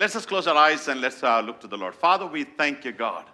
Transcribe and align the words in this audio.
Let's 0.00 0.12
just 0.12 0.28
close 0.28 0.46
our 0.46 0.56
eyes 0.56 0.86
and 0.86 1.00
let's 1.00 1.22
uh, 1.24 1.40
look 1.40 1.58
to 1.60 1.66
the 1.66 1.76
Lord. 1.76 1.94
Father, 1.94 2.26
we 2.26 2.44
thank 2.44 2.84
you, 2.84 2.92
God, 2.92 3.24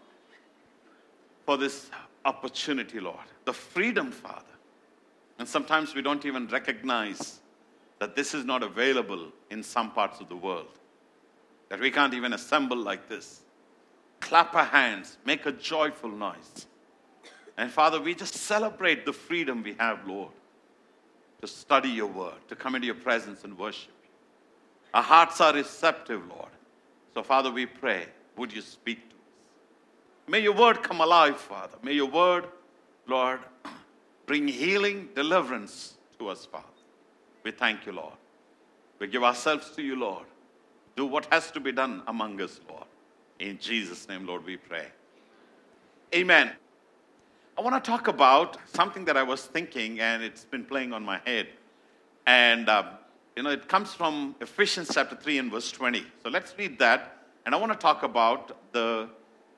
for 1.45 1.59
this 1.59 1.91
opportunity, 2.25 3.01
Lord. 3.01 3.19
The 3.45 3.53
freedom, 3.53 4.11
Father. 4.11 4.45
And 5.39 5.47
sometimes 5.47 5.95
we 5.95 6.01
don't 6.01 6.25
even 6.25 6.47
recognize 6.49 7.41
that 7.99 8.17
this 8.17 8.33
is 8.33 8.45
not 8.45 8.63
available 8.63 9.29
in 9.51 9.63
some 9.63 9.91
parts 9.91 10.21
of 10.21 10.29
the 10.29 10.37
world, 10.37 10.79
that 11.69 11.81
we 11.81 11.91
can't 11.91 12.15
even 12.15 12.33
assemble 12.33 12.79
like 12.79 13.09
this. 13.09 13.43
Clap 14.21 14.55
our 14.55 14.65
hands, 14.65 15.19
make 15.27 15.45
a 15.45 15.53
joyful 15.53 16.11
noise. 16.11 16.67
And 17.59 17.71
Father, 17.71 18.01
we 18.01 18.15
just 18.15 18.35
celebrate 18.35 19.05
the 19.05 19.13
freedom 19.13 19.63
we 19.63 19.75
have, 19.79 20.07
Lord, 20.07 20.33
to 21.43 21.47
study 21.47 21.91
your 21.91 22.07
word, 22.07 22.35
to 22.49 22.57
come 22.57 22.75
into 22.75 22.87
your 22.87 22.95
presence 22.97 23.45
and 23.45 23.59
worship. 23.59 23.93
Our 24.95 25.03
hearts 25.03 25.41
are 25.41 25.53
receptive, 25.53 26.23
Lord. 26.29 26.51
So, 27.15 27.25
Father, 27.25 27.51
we 27.51 27.67
pray, 27.67 28.07
would 28.37 28.53
you 28.53 28.63
speak 28.63 29.09
to 29.11 29.17
us? 29.17 29.23
May 30.29 30.39
your 30.39 30.55
word 30.55 30.85
come 30.85 31.01
alive, 31.01 31.37
Father. 31.37 31.77
May 31.83 31.95
your 31.95 32.09
word, 32.09 32.47
Lord, 33.09 33.41
bring 34.27 34.47
healing, 34.47 35.09
deliverance 35.17 35.95
to 36.19 36.29
us, 36.29 36.47
Father. 36.47 36.65
We 37.43 37.51
thank 37.51 37.87
you, 37.87 37.93
Lord. 37.93 38.15
We 39.01 39.09
give 39.09 39.25
ourselves 39.25 39.73
to 39.73 39.83
you, 39.83 39.97
Lord. 39.97 40.27
Do 40.97 41.07
what 41.07 41.27
has 41.33 41.51
to 41.51 41.61
be 41.61 41.73
done 41.73 42.03
among 42.07 42.41
us, 42.41 42.61
Lord. 42.69 42.85
In 43.41 43.59
Jesus' 43.59 44.09
name, 44.09 44.27
Lord, 44.27 44.47
we 44.47 44.57
pray. 44.57 44.87
Amen. 46.15 46.53
I 47.59 47.63
want 47.63 47.83
to 47.83 47.91
talk 47.91 48.07
about 48.07 48.59
something 48.73 49.05
that 49.07 49.17
I 49.17 49.25
was 49.25 49.45
thinking, 49.45 49.99
and 49.99 50.23
it's 50.23 50.45
been 50.45 50.65
playing 50.65 50.93
on 50.93 51.05
my 51.05 51.19
head. 51.27 51.49
And, 52.27 52.69
uh, 52.69 52.85
you 53.37 53.43
know, 53.43 53.51
it 53.51 53.69
comes 53.69 53.93
from 53.93 54.37
Ephesians 54.41 54.91
chapter 54.93 55.17
3 55.17 55.39
and 55.39 55.53
verse 55.53 55.73
20. 55.73 56.05
So 56.23 56.31
let's 56.31 56.55
read 56.57 56.79
that. 56.79 57.19
And 57.45 57.55
I 57.55 57.59
want 57.59 57.73
to 57.73 57.79
talk 57.79 58.03
about 58.03 58.73
the, 58.73 59.09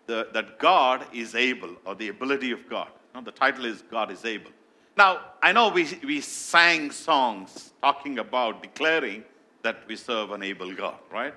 the, 0.07 0.29
that 0.33 0.59
God 0.59 1.07
is 1.13 1.35
able, 1.35 1.71
or 1.85 1.95
the 1.95 2.09
ability 2.09 2.53
of 2.53 2.69
God. 2.69 2.89
You 3.15 3.21
know, 3.21 3.25
the 3.25 3.33
title 3.33 3.65
is 3.65 3.83
God 3.83 4.11
is 4.11 4.25
able. 4.25 4.51
Now, 4.97 5.21
I 5.43 5.53
know 5.53 5.69
we, 5.69 5.87
we 6.05 6.21
sang 6.23 6.91
songs 6.91 7.75
talking 7.83 8.19
about 8.19 8.63
declaring 8.63 9.25
that 9.63 9.87
we 9.87 9.97
serve 9.97 10.33
an 10.33 10.43
able 10.43 10.75
God, 10.75 10.97
right? 11.13 11.35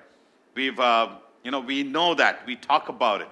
We've, 0.54 0.80
uh, 0.80 1.10
you 1.44 1.50
know, 1.50 1.60
we 1.60 1.82
know 1.82 2.14
that. 2.14 2.46
We 2.46 2.56
talk 2.56 2.88
about 2.88 3.20
it. 3.20 3.28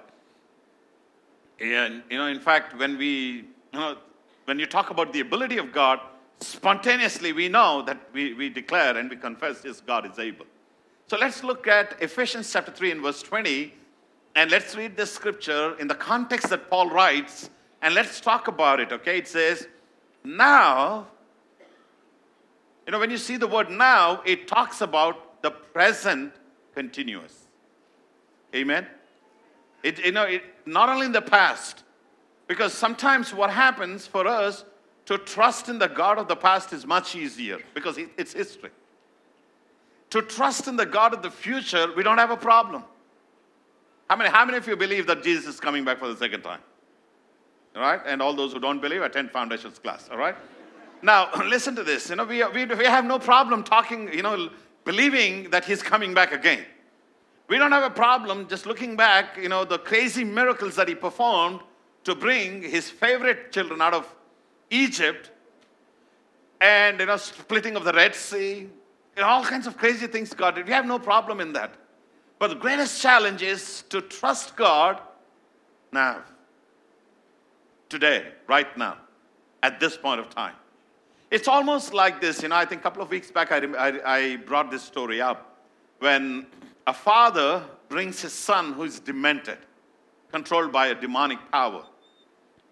And, 1.61 2.03
you 2.11 2.19
know, 2.19 2.27
in 2.27 2.41
fact, 2.41 2.77
when 2.79 2.99
we, 2.99 3.47
you 3.73 3.79
know, 3.79 3.97
when 4.45 4.59
you 4.59 4.67
talk 4.67 4.91
about 4.91 5.13
the 5.13 5.21
ability 5.21 5.59
of 5.59 5.73
God, 5.73 6.01
spontaneously 6.41 7.33
we 7.33 7.49
know 7.49 7.83
that 7.83 7.99
we, 8.13 8.35
we 8.35 8.49
declare 8.49 8.97
and 8.97 9.11
we 9.11 9.17
confess, 9.17 9.63
yes, 9.65 9.81
God 9.81 10.11
is 10.11 10.19
able. 10.19 10.47
So 11.07 11.17
let's 11.17 11.43
look 11.43 11.67
at 11.67 12.01
Ephesians 12.03 12.53
chapter 12.53 12.71
3 12.71 12.93
and 12.93 13.03
verse 13.03 13.23
20, 13.23 13.73
and 14.35 14.51
let's 14.51 14.77
read 14.77 14.97
this 14.97 15.13
scripture 15.13 15.77
in 15.79 15.89
the 15.89 15.95
context 15.95 16.51
that 16.51 16.69
Paul 16.69 16.91
writes, 16.91 17.51
and 17.81 17.95
let's 17.95 18.21
talk 18.21 18.49
about 18.49 18.81
it, 18.81 18.93
okay? 18.93 19.19
It 19.19 19.29
says, 19.29 19.69
now, 20.23 21.07
you 22.87 22.93
know, 22.93 22.99
when 22.99 23.11
you 23.11 23.17
see 23.17 23.37
the 23.37 23.47
word 23.47 23.71
now, 23.71 24.23
it 24.27 24.47
talks 24.49 24.81
about 24.81 25.43
the 25.43 25.51
present 25.51 26.33
continuous. 26.75 27.47
Amen? 28.55 28.87
It, 29.83 30.05
you 30.05 30.13
know, 30.13 30.25
it, 30.25 30.43
not 30.67 30.89
only 30.89 31.07
in 31.07 31.13
the 31.13 31.23
past, 31.23 31.85
because 32.47 32.73
sometimes 32.73 33.33
what 33.33 33.51
happens 33.51 34.07
for 34.07 34.27
us 34.27 34.65
to 35.09 35.17
trust 35.17 35.71
in 35.71 35.79
the 35.79 35.89
God 35.89 36.19
of 36.19 36.29
the 36.29 36.37
past 36.37 36.75
is 36.75 36.87
much 36.87 37.17
easier 37.17 37.59
because 37.73 37.97
it's 38.19 38.35
history. 38.35 38.69
To 40.11 40.21
trust 40.21 40.69
in 40.69 40.77
the 40.77 40.85
God 40.85 41.15
of 41.15 41.23
the 41.23 41.31
future, 41.31 41.87
we 41.97 42.03
don't 42.03 42.19
have 42.19 42.31
a 42.31 42.37
problem. 42.37 42.85
How 44.11 44.17
many, 44.17 44.29
how 44.29 44.45
many 44.45 44.59
of 44.59 44.69
you 44.69 44.77
believe 44.77 45.07
that 45.07 45.23
Jesus 45.23 45.55
is 45.55 45.61
coming 45.61 45.83
back 45.83 45.99
for 45.99 46.09
the 46.09 46.17
second 46.17 46.43
time? 46.43 46.61
All 47.75 47.81
right? 47.81 48.03
And 48.05 48.21
all 48.21 48.35
those 48.35 48.53
who 48.53 48.61
don't 48.61 48.83
believe, 48.83 49.01
attend 49.01 49.31
Foundations 49.31 49.79
class. 49.79 50.11
All 50.13 50.19
right? 50.19 50.37
Now, 51.01 51.31
listen 51.47 51.75
to 51.77 51.83
this. 51.83 52.11
You 52.11 52.17
know, 52.17 52.25
we, 52.25 52.45
we, 52.45 52.67
we 52.67 52.85
have 52.85 53.07
no 53.07 53.19
problem 53.19 53.65
talking, 53.65 54.13
you 54.13 54.21
know, 54.21 54.51
believing 54.85 55.49
that 55.49 55.65
he's 55.65 55.83
coming 55.83 56.13
back 56.13 56.33
again. 56.33 56.67
We 57.49 57.57
don't 57.57 57.73
have 57.73 57.85
a 57.85 57.95
problem 57.95 58.47
just 58.47 58.67
looking 58.67 58.95
back, 58.95 59.39
you 59.39 59.49
know, 59.49 59.65
the 59.65 59.79
crazy 59.79 60.23
miracles 60.23 60.77
that 60.77 60.87
he 60.87 60.95
performed 60.95 61.61
to 62.05 62.15
bring 62.15 62.61
his 62.61 62.91
favorite 62.91 63.53
children 63.53 63.81
out 63.81 63.95
of 63.95 64.15
Egypt 64.71 65.31
and, 66.61 67.01
you 67.01 67.07
know, 67.07 67.17
splitting 67.17 67.77
of 67.77 67.85
the 67.85 67.93
Red 67.93 68.15
Sea, 68.15 68.69
know, 69.19 69.27
all 69.27 69.45
kinds 69.45 69.67
of 69.67 69.77
crazy 69.77 70.07
things 70.07 70.33
God 70.33 70.55
did. 70.55 70.67
We 70.67 70.73
have 70.73 70.87
no 70.87 70.99
problem 70.99 71.41
in 71.41 71.53
that. 71.55 71.75
But 72.39 72.49
the 72.49 72.57
greatest 72.57 73.03
challenge 73.03 73.43
is 73.43 73.83
to 73.91 74.01
trust 74.01 74.57
God 74.57 75.01
now, 75.91 76.23
today, 77.89 78.27
right 78.47 78.77
now, 78.77 78.97
at 79.63 79.81
this 79.81 79.97
point 79.97 80.21
of 80.21 80.31
time. 80.31 80.55
It's 81.31 81.49
almost 81.49 81.93
like 81.93 82.21
this, 82.21 82.43
you 82.43 82.49
know, 82.49 82.57
I 82.57 82.65
think 82.65 82.81
a 82.81 82.83
couple 82.83 83.03
of 83.03 83.11
weeks 83.11 83.31
back 83.31 83.53
I, 83.53 83.59
I, 83.59 84.17
I 84.17 84.37
brought 84.37 84.71
this 84.71 84.83
story 84.83 85.21
up 85.21 85.59
when 85.99 86.47
a 86.87 86.95
father 86.95 87.65
brings 87.89 88.23
his 88.23 88.33
son 88.33 88.73
who 88.73 88.85
is 88.85 89.01
demented, 89.01 89.59
controlled 90.33 90.73
by 90.73 90.89
a 90.89 90.95
demonic 90.95 91.39
power, 91.51 91.85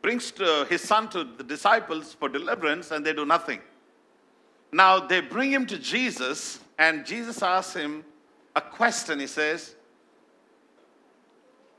brings 0.07 0.33
his 0.69 0.83
son 0.83 1.09
to 1.09 1.25
the 1.25 1.43
disciples 1.43 2.15
for 2.15 2.29
deliverance, 2.29 2.93
and 2.93 3.05
they 3.05 3.13
do 3.13 3.27
nothing. 3.27 3.59
Now 4.71 5.01
they 5.01 5.21
bring 5.21 5.51
him 5.51 5.67
to 5.67 5.77
Jesus, 5.77 6.61
and 6.79 7.05
Jesus 7.05 7.43
asks 7.43 7.75
him 7.75 8.05
a 8.55 8.61
question. 8.61 9.19
He 9.19 9.27
says, 9.27 9.75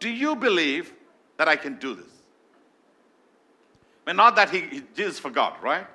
Do 0.01 0.09
you 0.09 0.35
believe 0.35 0.93
that 1.37 1.47
I 1.47 1.55
can 1.55 1.79
do 1.79 1.95
this? 1.95 2.11
But 4.03 4.17
not 4.17 4.35
that 4.35 4.49
he, 4.49 4.59
he 4.59 4.83
Jesus 4.93 5.19
forgot, 5.19 5.63
right? 5.63 5.87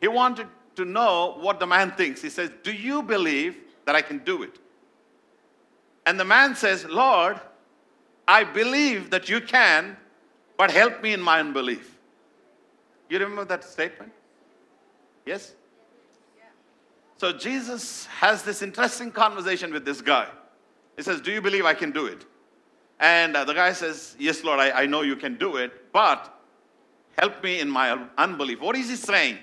He 0.00 0.08
wanted 0.08 0.48
to 0.74 0.84
know 0.84 1.36
what 1.38 1.60
the 1.60 1.66
man 1.68 1.92
thinks. 1.92 2.20
He 2.20 2.28
says, 2.28 2.50
Do 2.64 2.72
you 2.72 3.04
believe 3.04 3.56
that 3.84 3.94
I 3.94 4.02
can 4.02 4.18
do 4.18 4.42
it? 4.42 4.58
And 6.06 6.18
the 6.18 6.24
man 6.24 6.56
says, 6.56 6.84
Lord, 6.86 7.40
I 8.26 8.42
believe 8.42 9.10
that 9.10 9.28
you 9.28 9.40
can, 9.40 9.96
but 10.58 10.70
help 10.70 11.02
me 11.02 11.14
in 11.14 11.20
my 11.20 11.40
unbelief. 11.40 11.96
You 13.08 13.18
remember 13.18 13.46
that 13.46 13.64
statement? 13.64 14.12
Yes? 15.24 15.54
So 17.16 17.32
Jesus 17.32 18.06
has 18.06 18.42
this 18.42 18.60
interesting 18.60 19.10
conversation 19.10 19.72
with 19.72 19.84
this 19.84 20.02
guy. 20.02 20.28
He 20.96 21.02
says, 21.02 21.20
Do 21.20 21.32
you 21.32 21.40
believe 21.40 21.64
I 21.64 21.74
can 21.74 21.90
do 21.90 22.06
it? 22.06 22.26
And 23.00 23.36
uh, 23.36 23.44
the 23.44 23.54
guy 23.54 23.72
says, 23.72 24.16
Yes, 24.18 24.44
Lord, 24.44 24.60
I, 24.60 24.82
I 24.82 24.86
know 24.86 25.02
you 25.02 25.16
can 25.16 25.36
do 25.36 25.56
it, 25.56 25.92
but 25.92 26.34
help 27.16 27.42
me 27.42 27.60
in 27.60 27.70
my 27.70 27.98
unbelief. 28.18 28.60
What 28.60 28.76
is 28.76 28.90
he 28.90 28.96
saying? 28.96 29.38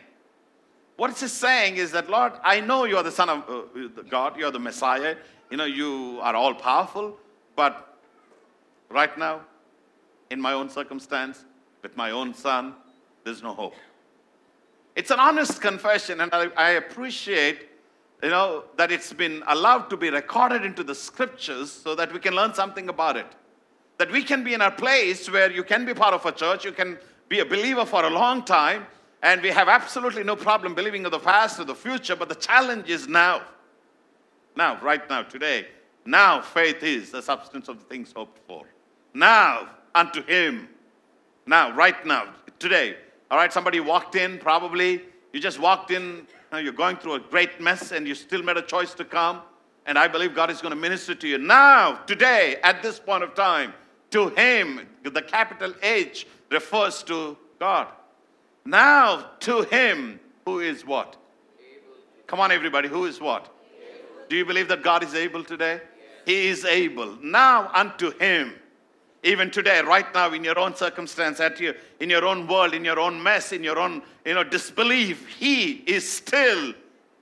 What 0.98 1.18
he's 1.18 1.32
saying 1.32 1.78
is 1.78 1.92
that, 1.92 2.10
Lord, 2.10 2.34
I 2.44 2.62
know 2.62 2.86
you 2.86 2.98
are 2.98 3.04
the 3.04 3.12
Son 3.12 3.30
of 3.30 3.50
uh, 3.50 4.02
God, 4.10 4.38
you 4.38 4.46
are 4.46 4.52
the 4.52 4.60
Messiah, 4.60 5.16
you 5.50 5.58
know, 5.58 5.66
you 5.66 6.20
are 6.22 6.36
all 6.36 6.54
powerful, 6.54 7.18
but 7.56 7.98
right 8.90 9.18
now, 9.18 9.42
in 10.30 10.42
my 10.42 10.54
own 10.54 10.70
circumstance, 10.70 11.46
with 11.82 11.96
my 11.96 12.12
own 12.12 12.34
son, 12.34 12.74
there's 13.24 13.44
no 13.44 13.54
hope. 13.54 13.76
It's 14.96 15.12
an 15.12 15.20
honest 15.20 15.62
confession, 15.62 16.22
and 16.22 16.34
I, 16.34 16.48
I 16.56 16.70
appreciate, 16.72 17.70
you 18.24 18.30
know, 18.30 18.64
that 18.78 18.92
it's 18.92 19.12
been 19.12 19.44
allowed 19.48 19.90
to 19.90 19.98
be 19.98 20.10
recorded 20.10 20.64
into 20.64 20.84
the 20.84 20.96
scriptures 20.96 21.72
so 21.72 21.96
that 21.96 22.14
we 22.14 22.20
can 22.20 22.34
learn 22.34 22.54
something 22.54 22.88
about 22.88 23.18
it. 23.18 23.28
That 23.98 24.12
we 24.12 24.24
can 24.24 24.44
be 24.44 24.54
in 24.54 24.62
a 24.62 24.72
place 24.72 25.30
where 25.30 25.52
you 25.52 25.64
can 25.64 25.86
be 25.86 25.94
part 25.94 26.14
of 26.14 26.26
a 26.26 26.32
church, 26.32 26.66
you 26.66 26.72
can 26.72 26.98
be 27.28 27.40
a 27.40 27.46
believer 27.46 27.86
for 27.86 28.06
a 28.06 28.10
long 28.10 28.44
time, 28.44 28.86
and 29.22 29.42
we 29.42 29.50
have 29.50 29.68
absolutely 29.68 30.24
no 30.24 30.36
problem 30.36 30.76
believing 30.76 31.04
in 31.04 31.12
the 31.12 31.20
past 31.20 31.60
or 31.60 31.66
the 31.66 31.76
future, 31.76 32.16
but 32.16 32.30
the 32.30 32.36
challenge 32.36 32.90
is 32.90 33.08
now. 33.08 33.42
Now, 34.56 34.80
right 34.82 35.08
now, 35.10 35.24
today. 35.24 35.68
Now, 36.06 36.42
faith 36.42 36.84
is 36.84 37.12
the 37.12 37.22
substance 37.22 37.68
of 37.68 37.80
the 37.80 37.86
things 37.86 38.14
hoped 38.16 38.40
for. 38.48 38.66
Now, 39.14 39.70
unto 39.96 40.24
Him. 40.24 40.70
Now, 41.48 41.74
right 41.76 42.06
now, 42.06 42.34
today. 42.60 42.98
All 43.32 43.38
right, 43.38 43.52
somebody 43.52 43.80
walked 43.80 44.16
in, 44.16 44.38
probably. 44.38 45.02
You 45.34 45.40
just 45.40 45.60
walked 45.60 45.92
in, 45.92 46.28
you're 46.54 46.72
going 46.72 46.98
through 46.98 47.14
a 47.14 47.20
great 47.20 47.60
mess, 47.60 47.92
and 47.92 48.08
you 48.08 48.14
still 48.14 48.44
made 48.44 48.58
a 48.58 48.62
choice 48.62 48.94
to 48.96 49.06
come. 49.06 49.42
And 49.88 49.98
I 49.98 50.08
believe 50.08 50.36
God 50.36 50.50
is 50.52 50.62
going 50.62 50.72
to 50.72 50.80
minister 50.80 51.16
to 51.16 51.28
you 51.28 51.38
now, 51.38 52.00
today, 52.06 52.58
at 52.64 52.84
this 52.84 53.00
point 53.00 53.24
of 53.24 53.34
time. 53.34 53.74
To 54.12 54.30
Him, 54.30 54.88
the 55.04 55.22
capital 55.22 55.74
H 55.82 56.28
refers 56.52 57.02
to 57.04 57.38
God. 57.60 57.88
Now, 58.64 59.32
to 59.42 59.64
Him 59.64 60.20
who 60.46 60.60
is 60.60 60.86
what? 60.86 61.16
Come 62.28 62.40
on, 62.40 62.52
everybody, 62.52 62.88
who 62.88 63.06
is 63.06 63.20
what? 63.20 63.52
Do 64.30 64.36
you 64.36 64.46
believe 64.46 64.68
that 64.70 64.84
God 64.84 65.04
is 65.04 65.14
able 65.14 65.44
today? 65.44 65.82
He 66.26 66.48
is 66.48 66.66
able. 66.66 67.18
Now 67.22 67.70
unto 67.74 68.12
him. 68.18 68.54
Even 69.26 69.50
today, 69.50 69.82
right 69.82 70.06
now, 70.14 70.32
in 70.34 70.44
your 70.44 70.60
own 70.60 70.76
circumstance, 70.76 71.40
at 71.40 71.60
your, 71.60 71.74
in 72.00 72.12
your 72.12 72.24
own 72.24 72.46
world, 72.46 72.76
in 72.76 72.86
your 72.86 73.00
own 73.00 73.22
mess, 73.22 73.52
in 73.52 73.64
your 73.64 73.80
own 73.80 74.04
you 74.24 74.36
know, 74.36 74.44
disbelief, 74.44 75.28
He 75.28 75.84
is 75.88 76.08
still 76.08 76.76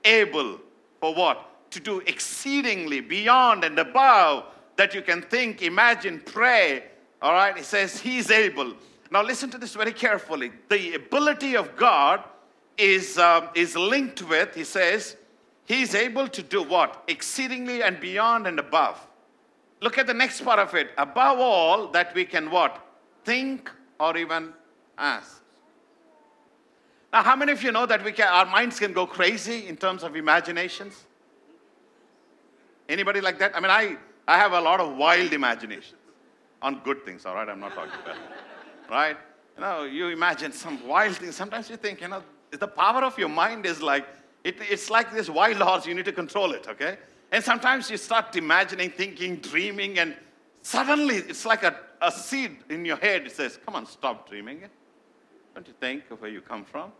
able 0.04 0.60
for 1.00 1.14
what? 1.14 1.70
To 1.70 1.80
do 1.80 2.00
exceedingly 2.00 3.00
beyond 3.00 3.64
and 3.64 3.78
above 3.78 4.44
that 4.76 4.92
you 4.94 5.00
can 5.00 5.22
think, 5.22 5.62
imagine, 5.62 6.20
pray. 6.26 6.84
All 7.22 7.32
right, 7.32 7.56
He 7.56 7.62
says 7.62 7.98
He's 7.98 8.30
able. 8.30 8.74
Now, 9.10 9.22
listen 9.22 9.48
to 9.50 9.56
this 9.56 9.74
very 9.74 9.92
carefully. 9.92 10.52
The 10.68 10.96
ability 10.96 11.56
of 11.56 11.74
God 11.74 12.22
is, 12.76 13.16
um, 13.16 13.48
is 13.54 13.76
linked 13.76 14.20
with, 14.28 14.54
he 14.54 14.64
says, 14.64 15.16
He's 15.64 15.94
able 15.94 16.28
to 16.28 16.42
do 16.42 16.62
what? 16.62 17.02
Exceedingly 17.08 17.82
and 17.82 17.98
beyond 17.98 18.46
and 18.46 18.58
above. 18.58 19.00
Look 19.84 19.98
at 19.98 20.06
the 20.06 20.14
next 20.14 20.40
part 20.40 20.58
of 20.58 20.74
it. 20.74 20.92
Above 20.96 21.38
all 21.38 21.88
that 21.88 22.14
we 22.14 22.24
can 22.24 22.50
what? 22.50 22.80
Think 23.22 23.70
or 24.00 24.16
even 24.16 24.54
ask. 24.96 25.42
Now, 27.12 27.22
how 27.22 27.36
many 27.36 27.52
of 27.52 27.62
you 27.62 27.70
know 27.70 27.84
that 27.84 28.02
we 28.02 28.12
can, 28.12 28.26
our 28.26 28.46
minds 28.46 28.78
can 28.78 28.94
go 28.94 29.06
crazy 29.06 29.68
in 29.68 29.76
terms 29.76 30.02
of 30.02 30.16
imaginations? 30.16 31.04
Anybody 32.88 33.20
like 33.20 33.38
that? 33.40 33.54
I 33.54 33.60
mean, 33.60 33.70
I, 33.70 33.98
I 34.26 34.38
have 34.38 34.52
a 34.52 34.60
lot 34.60 34.80
of 34.80 34.96
wild 34.96 35.34
imaginations 35.34 36.00
on 36.62 36.80
good 36.82 37.04
things, 37.04 37.26
all 37.26 37.34
right? 37.34 37.46
I'm 37.46 37.60
not 37.60 37.74
talking 37.74 37.92
about, 38.02 38.16
right? 38.90 39.18
You 39.56 39.60
know, 39.60 39.84
you 39.84 40.08
imagine 40.08 40.52
some 40.52 40.88
wild 40.88 41.16
things. 41.16 41.36
Sometimes 41.36 41.68
you 41.68 41.76
think, 41.76 42.00
you 42.00 42.08
know, 42.08 42.22
the 42.52 42.68
power 42.68 43.04
of 43.04 43.18
your 43.18 43.28
mind 43.28 43.66
is 43.66 43.82
like, 43.82 44.06
it, 44.44 44.56
it's 44.60 44.88
like 44.88 45.12
this 45.12 45.28
wild 45.28 45.58
horse, 45.58 45.84
you 45.86 45.94
need 45.94 46.06
to 46.06 46.12
control 46.12 46.52
it, 46.52 46.68
okay? 46.68 46.96
And 47.34 47.42
sometimes 47.42 47.90
you 47.90 47.96
start 47.96 48.36
imagining, 48.36 48.90
thinking, 48.90 49.38
dreaming, 49.38 49.98
and 49.98 50.14
suddenly 50.62 51.16
it's 51.16 51.44
like 51.44 51.64
a, 51.64 51.74
a 52.00 52.12
seed 52.12 52.58
in 52.70 52.84
your 52.84 52.96
head. 52.96 53.26
It 53.26 53.32
says, 53.32 53.58
Come 53.66 53.74
on, 53.74 53.86
stop 53.86 54.28
dreaming. 54.28 54.62
Don't 55.52 55.66
you 55.66 55.74
think 55.80 56.08
of 56.12 56.22
where 56.22 56.30
you 56.30 56.40
come 56.40 56.64
from? 56.64 56.92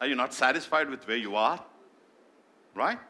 Are 0.00 0.06
you 0.06 0.14
not 0.14 0.32
satisfied 0.32 0.88
with 0.88 1.04
where 1.08 1.16
you 1.16 1.34
are? 1.34 1.60
Right? 2.76 3.00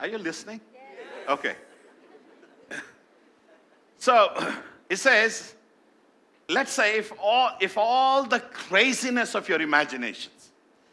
Are 0.00 0.06
you 0.06 0.18
listening? 0.18 0.60
Yes. 0.74 0.82
Okay. 1.26 1.54
so 3.96 4.52
it 4.90 4.96
says, 4.96 5.54
let's 6.50 6.74
say 6.74 6.98
if 6.98 7.10
all, 7.18 7.52
if 7.58 7.78
all 7.78 8.24
the 8.24 8.40
craziness 8.40 9.34
of 9.34 9.48
your 9.48 9.62
imaginations. 9.62 10.43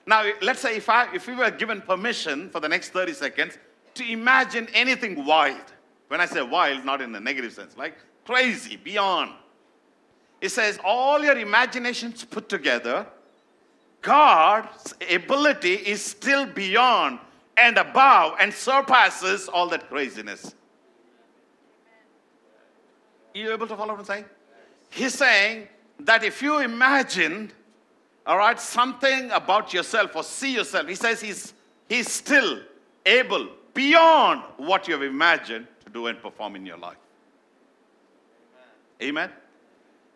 Now, 0.05 0.29
let's 0.41 0.61
say 0.61 0.77
if, 0.77 0.89
I, 0.89 1.13
if 1.13 1.27
we 1.27 1.35
were 1.35 1.51
given 1.51 1.81
permission 1.81 2.49
for 2.49 2.59
the 2.59 2.69
next 2.69 2.89
30 2.89 3.13
seconds 3.13 3.57
to 3.95 4.09
imagine 4.09 4.67
anything 4.73 5.25
wild. 5.25 5.61
When 6.07 6.19
I 6.19 6.25
say 6.25 6.41
wild, 6.41 6.83
not 6.83 7.01
in 7.01 7.13
a 7.15 7.19
negative 7.19 7.53
sense, 7.53 7.77
like 7.77 7.95
crazy, 8.25 8.77
beyond. 8.77 9.31
It 10.41 10.49
says, 10.49 10.79
all 10.83 11.23
your 11.23 11.37
imaginations 11.37 12.23
put 12.25 12.49
together, 12.49 13.05
God's 14.01 14.95
ability 15.09 15.73
is 15.73 16.03
still 16.03 16.45
beyond 16.47 17.19
and 17.57 17.77
above 17.77 18.35
and 18.39 18.51
surpasses 18.51 19.47
all 19.47 19.69
that 19.69 19.87
craziness. 19.87 20.55
Are 23.35 23.37
you 23.37 23.53
able 23.53 23.67
to 23.67 23.75
follow 23.75 23.93
what 23.93 23.99
I'm 23.99 24.05
saying? 24.05 24.25
He's 24.89 25.13
saying 25.13 25.67
that 25.99 26.23
if 26.23 26.41
you 26.41 26.59
imagine, 26.59 27.51
all 28.25 28.37
right, 28.37 28.59
something 28.59 29.31
about 29.31 29.73
yourself 29.73 30.15
or 30.15 30.23
see 30.23 30.53
yourself, 30.53 30.87
he 30.87 30.95
says 30.95 31.21
he's, 31.21 31.53
he's 31.89 32.11
still 32.11 32.59
able, 33.05 33.47
beyond 33.73 34.43
what 34.57 34.87
you 34.87 34.93
have 34.93 35.03
imagined, 35.03 35.67
to 35.83 35.89
do 35.89 36.07
and 36.07 36.21
perform 36.21 36.55
in 36.55 36.65
your 36.65 36.77
life. 36.77 36.97
Amen. 39.01 39.09
Amen. 39.09 39.31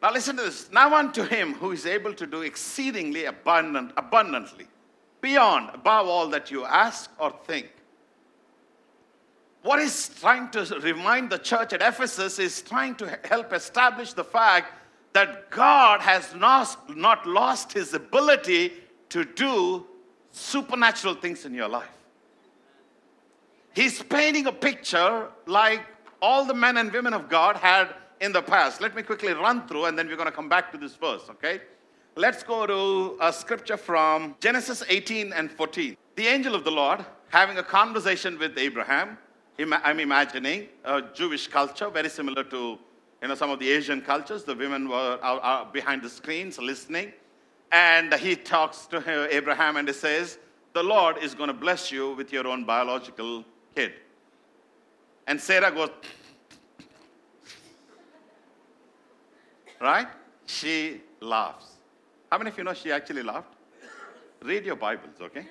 Now 0.02 0.12
listen 0.12 0.38
to 0.38 0.44
this. 0.44 0.72
Now 0.72 0.94
unto 0.94 1.24
him 1.24 1.56
who 1.56 1.72
is 1.72 1.88
able 1.88 2.14
to 2.14 2.28
do 2.28 2.42
exceedingly 2.44 3.26
abundant, 3.26 3.92
abundantly, 3.98 4.68
beyond, 5.22 5.72
above 5.74 6.08
all 6.08 6.28
that 6.30 6.52
you 6.52 6.64
ask 6.64 7.10
or 7.18 7.34
think. 7.46 7.72
What 9.64 9.82
he's 9.82 10.10
trying 10.10 10.52
to 10.52 10.80
remind 10.84 11.32
the 11.32 11.40
church 11.40 11.74
at 11.74 11.82
Ephesus 11.82 12.38
is 12.38 12.62
trying 12.62 12.94
to 12.96 13.20
help 13.24 13.52
establish 13.52 14.14
the 14.14 14.24
fact 14.24 14.72
that 15.16 15.50
God 15.50 16.02
has 16.02 16.36
not, 16.36 16.94
not 16.94 17.26
lost 17.26 17.72
his 17.72 17.94
ability 17.94 18.74
to 19.08 19.24
do 19.24 19.86
supernatural 20.32 21.16
things 21.16 21.46
in 21.46 21.54
your 21.54 21.70
life. 21.70 21.96
He's 23.74 24.04
painting 24.04 24.46
a 24.48 24.52
picture 24.52 25.30
like 25.46 25.84
all 26.22 26.44
the 26.44 26.54
men 26.54 26.76
and 26.76 26.92
women 26.92 27.14
of 27.14 27.30
God 27.30 27.56
had 27.56 27.96
in 28.20 28.34
the 28.34 28.42
past. 28.42 28.82
Let 28.82 28.94
me 28.94 29.04
quickly 29.04 29.32
run 29.32 29.66
through 29.70 29.86
and 29.86 29.98
then 29.98 30.10
we're 30.10 30.18
going 30.18 30.26
to 30.26 30.36
come 30.36 30.50
back 30.50 30.70
to 30.74 30.78
this 30.78 30.96
verse, 30.96 31.24
okay? 31.30 31.62
Let's 32.18 32.44
go 32.44 32.68
to 32.68 33.18
a 33.22 33.32
scripture 33.32 33.78
from 33.78 34.36
Genesis 34.42 34.84
18 34.86 35.32
and 35.32 35.50
14. 35.50 35.96
The 36.18 36.28
angel 36.28 36.56
of 36.56 36.66
the 36.66 36.72
Lord 36.72 37.06
having 37.30 37.58
a 37.58 37.64
conversation 37.64 38.38
with 38.38 38.58
Abraham. 38.58 39.18
I'm 39.58 40.02
imagining 40.02 40.68
a 40.84 41.02
Jewish 41.02 41.48
culture 41.48 41.90
very 41.90 42.10
similar 42.10 42.44
to 42.44 42.80
you 43.26 43.30
know, 43.30 43.34
some 43.34 43.50
of 43.50 43.58
the 43.58 43.72
Asian 43.72 44.02
cultures. 44.02 44.44
The 44.44 44.54
women 44.54 44.88
were 44.88 45.18
out 45.24 45.74
behind 45.74 46.04
the 46.04 46.10
screens 46.12 46.60
listening. 46.60 47.12
And 47.72 48.14
he 48.14 48.36
talks 48.36 48.86
to 48.86 49.28
Abraham 49.36 49.78
and 49.78 49.88
he 49.88 49.96
says, 49.96 50.38
The 50.74 50.84
Lord 50.84 51.18
is 51.18 51.34
going 51.34 51.48
to 51.48 51.54
bless 51.56 51.92
you 51.92 52.14
with 52.14 52.32
your 52.32 52.46
own 52.46 52.66
biological 52.66 53.44
kid. 53.76 53.94
And 55.26 55.42
Sarah 55.42 55.72
goes, 55.72 55.90
right? 59.82 60.08
She 60.46 61.02
laughs. 61.20 61.66
How 62.32 62.38
many 62.38 62.52
of 62.52 62.58
you 62.60 62.64
know 62.64 62.76
she 62.76 62.92
actually 62.92 63.24
laughed? 63.24 63.56
Read 64.44 64.66
your 64.66 64.76
Bibles, 64.76 65.20
okay? 65.20 65.48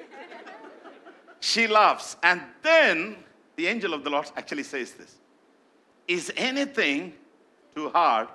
she 1.40 1.66
laughs. 1.66 2.16
And 2.22 2.40
then 2.62 3.16
the 3.56 3.66
angel 3.66 3.94
of 3.94 4.04
the 4.04 4.10
Lord 4.10 4.30
actually 4.36 4.62
says 4.62 4.92
this 4.92 5.16
Is 6.06 6.32
anything 6.36 7.14
too 7.74 7.90
hard 7.90 8.28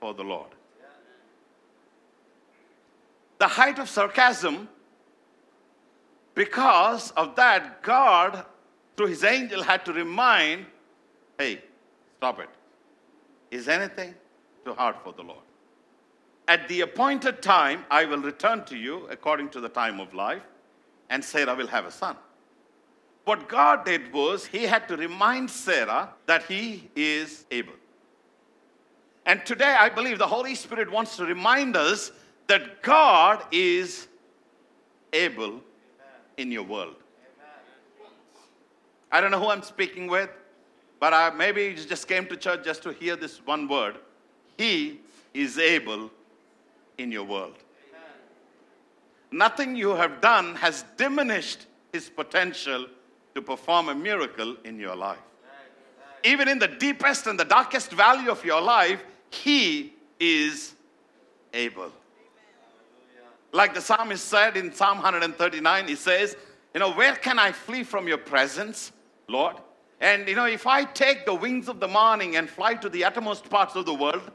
for 0.00 0.14
the 0.14 0.22
Lord? 0.24 0.50
The 3.38 3.48
height 3.48 3.78
of 3.78 3.88
sarcasm, 3.88 4.68
because 6.34 7.10
of 7.12 7.36
that, 7.36 7.82
God, 7.82 8.44
through 8.96 9.06
his 9.08 9.24
angel, 9.24 9.62
had 9.62 9.84
to 9.86 9.92
remind 9.92 10.66
hey, 11.38 11.62
stop 12.18 12.38
it. 12.38 12.50
Is 13.50 13.66
anything 13.66 14.14
too 14.64 14.74
hard 14.74 14.96
for 15.02 15.12
the 15.12 15.22
Lord. 15.22 15.40
At 16.46 16.68
the 16.68 16.82
appointed 16.82 17.42
time, 17.42 17.84
I 17.90 18.04
will 18.04 18.18
return 18.20 18.64
to 18.66 18.76
you 18.76 19.06
according 19.08 19.50
to 19.50 19.60
the 19.60 19.68
time 19.68 20.00
of 20.00 20.12
life, 20.12 20.42
and 21.08 21.24
Sarah 21.24 21.54
will 21.54 21.68
have 21.68 21.86
a 21.86 21.90
son. 21.90 22.16
What 23.24 23.48
God 23.48 23.84
did 23.84 24.12
was, 24.12 24.46
He 24.46 24.64
had 24.64 24.88
to 24.88 24.96
remind 24.96 25.50
Sarah 25.50 26.10
that 26.26 26.44
He 26.44 26.90
is 26.94 27.46
able. 27.50 27.74
And 29.26 29.44
today, 29.44 29.76
I 29.78 29.88
believe 29.88 30.18
the 30.18 30.26
Holy 30.26 30.54
Spirit 30.54 30.90
wants 30.90 31.16
to 31.16 31.24
remind 31.24 31.76
us 31.76 32.12
that 32.46 32.82
God 32.82 33.44
is 33.52 34.08
able 35.12 35.60
in 36.36 36.50
your 36.50 36.62
world. 36.62 36.96
I 39.12 39.20
don't 39.20 39.30
know 39.30 39.40
who 39.40 39.50
I'm 39.50 39.62
speaking 39.62 40.06
with, 40.06 40.30
but 41.00 41.12
I, 41.12 41.30
maybe 41.30 41.64
you 41.64 41.74
just 41.74 42.06
came 42.06 42.26
to 42.26 42.36
church 42.36 42.64
just 42.64 42.82
to 42.84 42.92
hear 42.92 43.16
this 43.16 43.44
one 43.44 43.68
word. 43.68 43.96
He 44.56 45.00
is 45.34 45.58
able 45.58 46.10
in 46.98 47.10
your 47.10 47.24
world. 47.24 47.56
Amen. 47.90 48.10
Nothing 49.32 49.74
you 49.74 49.90
have 49.90 50.20
done 50.20 50.54
has 50.56 50.84
diminished 50.96 51.66
his 51.92 52.08
potential 52.08 52.86
to 53.34 53.42
perform 53.42 53.88
a 53.88 53.94
miracle 53.94 54.56
in 54.64 54.78
your 54.78 54.94
life. 54.94 55.18
Even 56.24 56.48
in 56.48 56.58
the 56.58 56.68
deepest 56.68 57.26
and 57.26 57.38
the 57.38 57.44
darkest 57.44 57.92
valley 57.92 58.28
of 58.28 58.44
your 58.44 58.60
life, 58.60 59.02
he 59.30 59.92
is 60.18 60.74
able. 61.54 61.92
Like 63.52 63.74
the 63.74 63.80
psalmist 63.80 64.24
said 64.24 64.56
in 64.56 64.72
Psalm 64.72 64.98
139, 64.98 65.88
he 65.88 65.96
says, 65.96 66.36
You 66.74 66.80
know, 66.80 66.92
where 66.92 67.16
can 67.16 67.38
I 67.38 67.52
flee 67.52 67.82
from 67.82 68.06
your 68.06 68.18
presence, 68.18 68.92
Lord? 69.28 69.56
And, 70.00 70.28
you 70.28 70.34
know, 70.34 70.46
if 70.46 70.66
I 70.66 70.84
take 70.84 71.26
the 71.26 71.34
wings 71.34 71.68
of 71.68 71.80
the 71.80 71.88
morning 71.88 72.36
and 72.36 72.48
fly 72.48 72.74
to 72.74 72.88
the 72.88 73.04
uttermost 73.04 73.50
parts 73.50 73.74
of 73.76 73.86
the 73.86 73.94
world, 73.94 74.30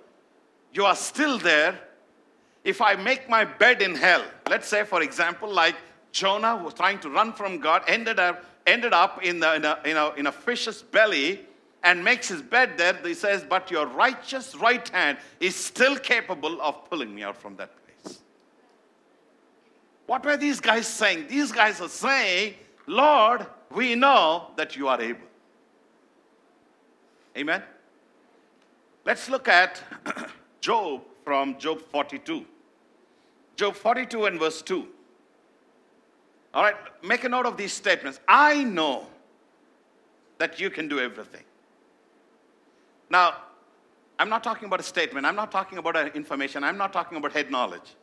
you 0.73 0.85
are 0.85 0.95
still 0.95 1.37
there. 1.37 1.79
If 2.63 2.81
I 2.81 2.95
make 2.95 3.29
my 3.29 3.45
bed 3.45 3.81
in 3.81 3.95
hell, 3.95 4.23
let's 4.49 4.67
say, 4.67 4.83
for 4.83 5.01
example, 5.01 5.49
like 5.51 5.75
Jonah 6.11 6.57
was 6.57 6.73
trying 6.73 6.99
to 6.99 7.09
run 7.09 7.33
from 7.33 7.59
God, 7.59 7.83
ended 7.87 8.19
up, 8.19 8.43
ended 8.67 8.93
up 8.93 9.23
in, 9.23 9.39
the, 9.39 9.55
in, 9.55 9.65
a, 9.65 9.79
in, 9.85 9.97
a, 9.97 10.13
in 10.13 10.27
a 10.27 10.31
fish's 10.31 10.81
belly 10.81 11.41
and 11.85 12.03
makes 12.03 12.27
his 12.27 12.41
bed 12.41 12.77
there. 12.77 12.99
He 13.05 13.13
says, 13.13 13.45
But 13.47 13.69
your 13.71 13.85
righteous 13.85 14.55
right 14.55 14.89
hand 14.89 15.19
is 15.39 15.55
still 15.55 15.95
capable 15.95 16.59
of 16.61 16.89
pulling 16.89 17.13
me 17.13 17.23
out 17.23 17.37
from 17.37 17.55
that 17.57 17.69
place. 18.03 18.19
What 20.07 20.25
were 20.25 20.35
these 20.35 20.59
guys 20.59 20.87
saying? 20.87 21.27
These 21.29 21.51
guys 21.51 21.79
are 21.79 21.87
saying, 21.87 22.55
Lord, 22.87 23.45
we 23.71 23.93
know 23.93 24.47
that 24.57 24.75
you 24.75 24.87
are 24.87 24.99
able. 24.99 25.27
Amen. 27.37 27.61
Let's 29.05 29.29
look 29.29 29.47
at 29.47 29.81
Job 30.61 31.03
from 31.23 31.57
Job 31.59 31.81
42. 31.91 32.45
Job 33.57 33.75
42 33.75 34.25
and 34.25 34.39
verse 34.39 34.61
2. 34.63 34.87
All 36.55 36.63
right, 36.63 36.75
make 37.03 37.23
a 37.25 37.29
note 37.29 37.45
of 37.45 37.57
these 37.57 37.73
statements. 37.73 38.19
I 38.27 38.63
know 38.63 39.05
that 40.39 40.59
you 40.59 40.69
can 40.71 40.87
do 40.87 40.99
everything. 40.99 41.43
Now, 43.09 43.35
I'm 44.17 44.29
not 44.29 44.43
talking 44.43 44.65
about 44.65 44.79
a 44.79 44.83
statement. 44.83 45.25
I'm 45.25 45.35
not 45.35 45.51
talking 45.51 45.77
about 45.77 46.15
information. 46.15 46.63
I'm 46.63 46.77
not 46.77 46.93
talking 46.93 47.17
about 47.17 47.33
head 47.33 47.51
knowledge. 47.51 47.95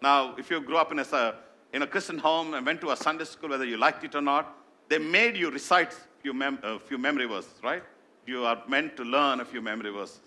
Now, 0.00 0.34
if 0.36 0.50
you 0.50 0.60
grew 0.60 0.76
up 0.76 0.90
in 0.92 0.98
a, 0.98 1.34
in 1.72 1.82
a 1.82 1.86
Christian 1.86 2.18
home 2.18 2.54
and 2.54 2.64
went 2.64 2.80
to 2.80 2.90
a 2.90 2.96
Sunday 2.96 3.24
school, 3.24 3.50
whether 3.50 3.64
you 3.64 3.76
liked 3.76 4.02
it 4.04 4.14
or 4.14 4.22
not, 4.22 4.56
they 4.88 4.98
made 4.98 5.36
you 5.36 5.50
recite 5.50 5.92
a 5.92 6.22
few, 6.22 6.34
mem- 6.34 6.58
a 6.62 6.78
few 6.78 6.98
memory 6.98 7.26
verses, 7.26 7.54
right? 7.62 7.82
You 8.26 8.44
are 8.44 8.62
meant 8.68 8.96
to 8.96 9.04
learn 9.04 9.40
a 9.40 9.44
few 9.44 9.60
memory 9.60 9.90
verses. 9.90 10.20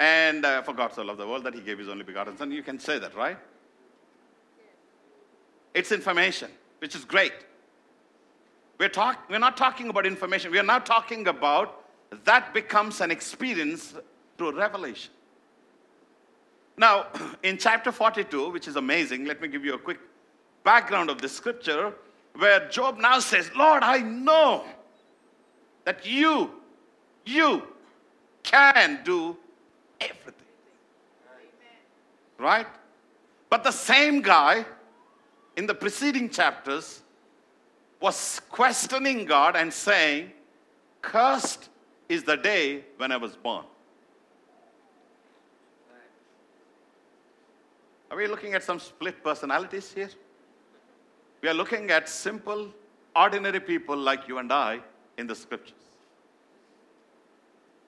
And 0.00 0.44
uh, 0.44 0.62
for 0.62 0.72
God 0.72 0.92
so 0.94 1.02
loved 1.02 1.18
the 1.18 1.26
world 1.26 1.44
that 1.44 1.54
he 1.54 1.60
gave 1.60 1.78
his 1.78 1.88
only 1.88 2.04
begotten 2.04 2.36
son. 2.36 2.52
You 2.52 2.62
can 2.62 2.78
say 2.78 2.98
that, 2.98 3.14
right? 3.16 3.36
It's 5.74 5.92
information, 5.92 6.50
which 6.78 6.94
is 6.94 7.04
great. 7.04 7.32
We're, 8.78 8.88
talk- 8.88 9.28
we're 9.28 9.38
not 9.38 9.56
talking 9.56 9.88
about 9.88 10.06
information. 10.06 10.52
We 10.52 10.58
are 10.58 10.64
now 10.64 10.78
talking 10.78 11.26
about 11.26 11.84
that 12.24 12.54
becomes 12.54 13.00
an 13.00 13.10
experience 13.10 13.94
through 14.36 14.56
revelation. 14.56 15.12
Now, 16.76 17.06
in 17.42 17.58
chapter 17.58 17.92
42, 17.92 18.50
which 18.50 18.68
is 18.68 18.76
amazing, 18.76 19.24
let 19.24 19.40
me 19.40 19.48
give 19.48 19.64
you 19.64 19.74
a 19.74 19.78
quick 19.78 19.98
background 20.64 21.10
of 21.10 21.20
the 21.20 21.28
scripture 21.28 21.92
where 22.36 22.68
Job 22.68 22.98
now 22.98 23.18
says, 23.18 23.50
Lord, 23.56 23.82
I 23.82 23.98
know 23.98 24.64
that 25.84 26.06
you, 26.06 26.50
you 27.24 27.62
can 28.42 29.00
do 29.04 29.36
everything. 30.00 30.34
Right? 32.38 32.66
But 33.50 33.64
the 33.64 33.72
same 33.72 34.22
guy 34.22 34.64
in 35.56 35.66
the 35.66 35.74
preceding 35.74 36.30
chapters 36.30 37.02
was 38.00 38.40
questioning 38.50 39.24
God 39.24 39.56
and 39.56 39.72
saying, 39.72 40.30
Cursed 41.02 41.68
is 42.08 42.24
the 42.24 42.36
day 42.36 42.84
when 42.96 43.12
I 43.12 43.16
was 43.16 43.36
born. 43.36 43.64
Are 48.10 48.16
we 48.16 48.26
looking 48.26 48.54
at 48.54 48.64
some 48.64 48.80
split 48.80 49.22
personalities 49.22 49.92
here? 49.92 50.08
We 51.42 51.48
are 51.48 51.54
looking 51.54 51.90
at 51.90 52.08
simple, 52.08 52.68
ordinary 53.14 53.60
people 53.60 53.96
like 53.96 54.26
you 54.26 54.38
and 54.38 54.50
I 54.50 54.80
in 55.18 55.26
the 55.26 55.34
scriptures. 55.34 55.74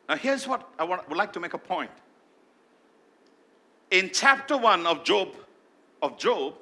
Now, 0.09 0.17
here's 0.17 0.47
what 0.47 0.69
I 0.79 0.85
want, 0.85 1.09
would 1.09 1.17
like 1.17 1.33
to 1.33 1.41
make 1.41 1.55
a 1.55 1.59
point. 1.59 1.91
In 3.91 4.11
chapter 4.13 4.57
1 4.57 4.87
of 4.87 5.05
Job, 5.05 5.29
of 6.03 6.19
Job, 6.19 6.55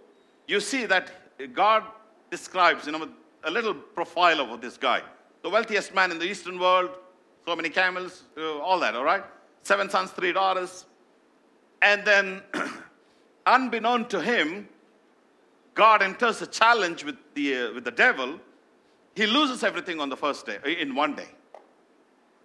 you 0.47 0.61
see 0.61 0.87
that 0.87 1.11
God 1.53 1.83
describes, 2.31 2.87
you 2.87 2.93
know, 2.93 3.09
a 3.45 3.51
little 3.51 3.75
profile 3.75 4.41
of 4.41 4.61
this 4.61 4.77
guy. 4.77 5.03
The 5.43 5.51
wealthiest 5.51 5.95
man 5.95 6.11
in 6.11 6.19
the 6.19 6.27
Eastern 6.27 6.59
world, 6.59 6.91
so 7.49 7.57
many 7.57 7.71
camels, 7.71 8.25
uh, 8.37 8.59
all 8.59 8.79
that, 8.79 8.95
all 8.95 9.05
right? 9.05 9.25
Seven 9.63 9.89
sons, 9.89 10.11
three 10.11 10.33
daughters. 10.35 10.85
And 11.81 12.05
then, 12.05 12.43
unbeknown 13.47 14.07
to 14.09 14.21
him, 14.21 14.69
God 15.73 16.03
enters 16.03 16.43
a 16.43 16.47
challenge 16.47 17.05
with 17.05 17.17
the, 17.33 17.57
uh, 17.57 17.73
with 17.73 17.85
the 17.85 17.91
devil. 17.91 18.39
He 19.15 19.27
loses 19.27 19.65
everything 19.65 19.99
on 19.99 20.11
the 20.11 20.17
first 20.17 20.45
day, 20.45 20.59
uh, 20.63 20.69
in 20.69 20.95
one 20.95 21.15
day. 21.15 21.29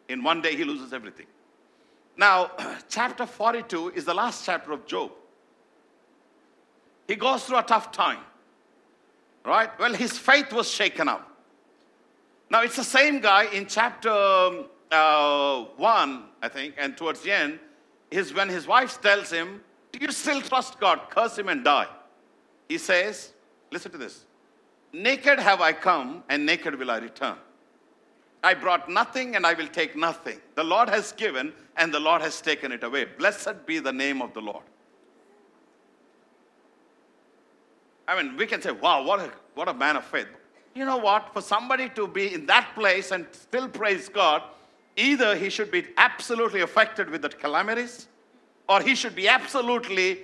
In 0.08 0.24
one 0.24 0.42
day, 0.42 0.56
he 0.56 0.64
loses 0.64 0.94
everything. 0.94 1.28
Now, 2.16 2.52
chapter 2.88 3.26
42 3.26 3.90
is 3.90 4.06
the 4.06 4.14
last 4.14 4.46
chapter 4.46 4.72
of 4.72 4.86
Job. 4.86 5.12
He 7.10 7.18
goes 7.18 7.44
through 7.44 7.58
a 7.58 7.64
tough 7.64 7.92
time, 7.92 8.20
right? 9.44 9.78
Well, 9.78 9.94
his 9.94 10.18
faith 10.18 10.54
was 10.54 10.72
shaken 10.72 11.10
up. 11.10 11.30
Now, 12.50 12.62
it's 12.62 12.78
the 12.78 12.86
same 12.86 13.20
guy 13.20 13.52
in 13.52 13.66
chapter 13.66 14.10
um, 14.10 14.68
uh, 14.92 15.66
1, 15.78 16.24
I 16.42 16.48
think, 16.48 16.75
and 16.78 16.96
towards 16.96 17.22
the 17.22 17.32
end, 17.32 17.60
is 18.12 18.34
when 18.34 18.50
his 18.50 18.68
wife 18.68 19.02
tells 19.02 19.32
him, 19.32 19.62
Do 19.92 20.00
you 20.00 20.12
still 20.12 20.42
trust 20.42 20.80
God? 20.80 21.02
Curse 21.10 21.38
him 21.38 21.50
and 21.50 21.63
die. 21.63 21.88
He 22.70 22.78
says, 22.78 23.34
Listen 23.72 23.92
to 23.92 23.98
this 23.98 24.25
Naked 24.92 25.40
have 25.40 25.62
I 25.62 25.74
come, 25.74 26.24
and 26.30 26.46
naked 26.46 26.75
will 26.75 26.92
I 26.92 26.98
return. 26.98 27.36
I 28.44 28.54
brought 28.54 28.90
nothing, 28.90 29.36
and 29.36 29.46
I 29.46 29.54
will 29.54 29.68
take 29.68 29.96
nothing. 29.96 30.40
The 30.56 30.63
Lord 30.63 30.90
has 30.90 31.12
given, 31.13 31.54
and 31.78 31.94
the 31.94 32.00
Lord 32.00 32.22
has 32.22 32.42
taken 32.42 32.72
it 32.72 32.84
away. 32.84 33.06
Blessed 33.06 33.66
be 33.66 33.80
the 33.80 33.94
name 33.94 34.22
of 34.22 34.34
the 34.34 34.42
Lord. 34.42 34.63
I 38.08 38.22
mean, 38.22 38.36
we 38.38 38.46
can 38.46 38.62
say, 38.62 38.72
wow, 38.72 39.04
what 39.04 39.22
a, 39.22 39.32
what 39.56 39.70
a 39.70 39.74
man 39.74 39.96
of 39.96 40.04
faith. 40.04 40.28
You 40.75 40.86
know 40.86 40.98
what? 40.98 41.34
For 41.34 41.42
somebody 41.42 41.90
to 41.90 42.08
be 42.08 42.34
in 42.34 42.46
that 42.48 42.74
place 42.75 43.12
and 43.12 43.25
still 43.32 43.70
praise 43.70 44.10
God, 44.10 44.44
either 44.96 45.36
he 45.36 45.50
should 45.50 45.72
be 45.72 45.88
absolutely 45.98 46.62
affected 46.62 47.10
with 47.10 47.22
the 47.22 47.30
calamities, 47.30 48.08
or 48.70 48.82
he 48.82 48.96
should 48.96 49.16
be 49.16 49.28
absolutely 49.28 50.20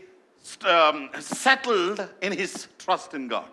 um, 0.65 1.09
settled 1.19 2.07
in 2.21 2.31
his 2.31 2.67
trust 2.77 3.13
in 3.13 3.27
God. 3.27 3.49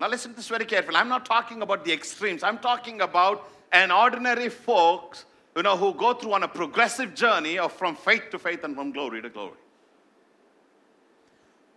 Now, 0.00 0.08
listen 0.08 0.32
to 0.32 0.36
this 0.36 0.48
very 0.48 0.64
carefully. 0.64 0.96
I'm 0.96 1.08
not 1.08 1.24
talking 1.24 1.62
about 1.62 1.84
the 1.84 1.92
extremes. 1.92 2.42
I'm 2.42 2.58
talking 2.58 3.00
about 3.00 3.48
an 3.72 3.90
ordinary 3.90 4.48
folks, 4.48 5.24
you 5.56 5.62
know, 5.62 5.76
who 5.76 5.94
go 5.94 6.12
through 6.12 6.34
on 6.34 6.42
a 6.42 6.48
progressive 6.48 7.14
journey 7.14 7.58
of 7.58 7.72
from 7.72 7.96
faith 7.96 8.30
to 8.30 8.38
faith 8.38 8.62
and 8.64 8.74
from 8.74 8.92
glory 8.92 9.22
to 9.22 9.30
glory. 9.30 9.56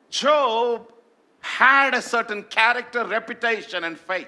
Job 0.10 0.92
had 1.40 1.94
a 1.94 2.02
certain 2.02 2.44
character, 2.44 3.06
reputation, 3.06 3.84
and 3.86 3.98
faith. 3.98 4.28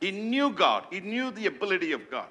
He 0.00 0.10
knew 0.10 0.50
God, 0.50 0.84
he 0.90 1.00
knew 1.00 1.30
the 1.30 1.46
ability 1.46 1.92
of 1.92 2.10
God. 2.10 2.28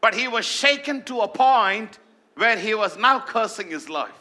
But 0.00 0.14
he 0.14 0.28
was 0.28 0.46
shaken 0.46 1.02
to 1.04 1.20
a 1.20 1.28
point 1.28 1.98
where 2.34 2.56
he 2.56 2.74
was 2.74 2.96
now 2.96 3.20
cursing 3.20 3.70
his 3.70 3.88
life. 3.88 4.12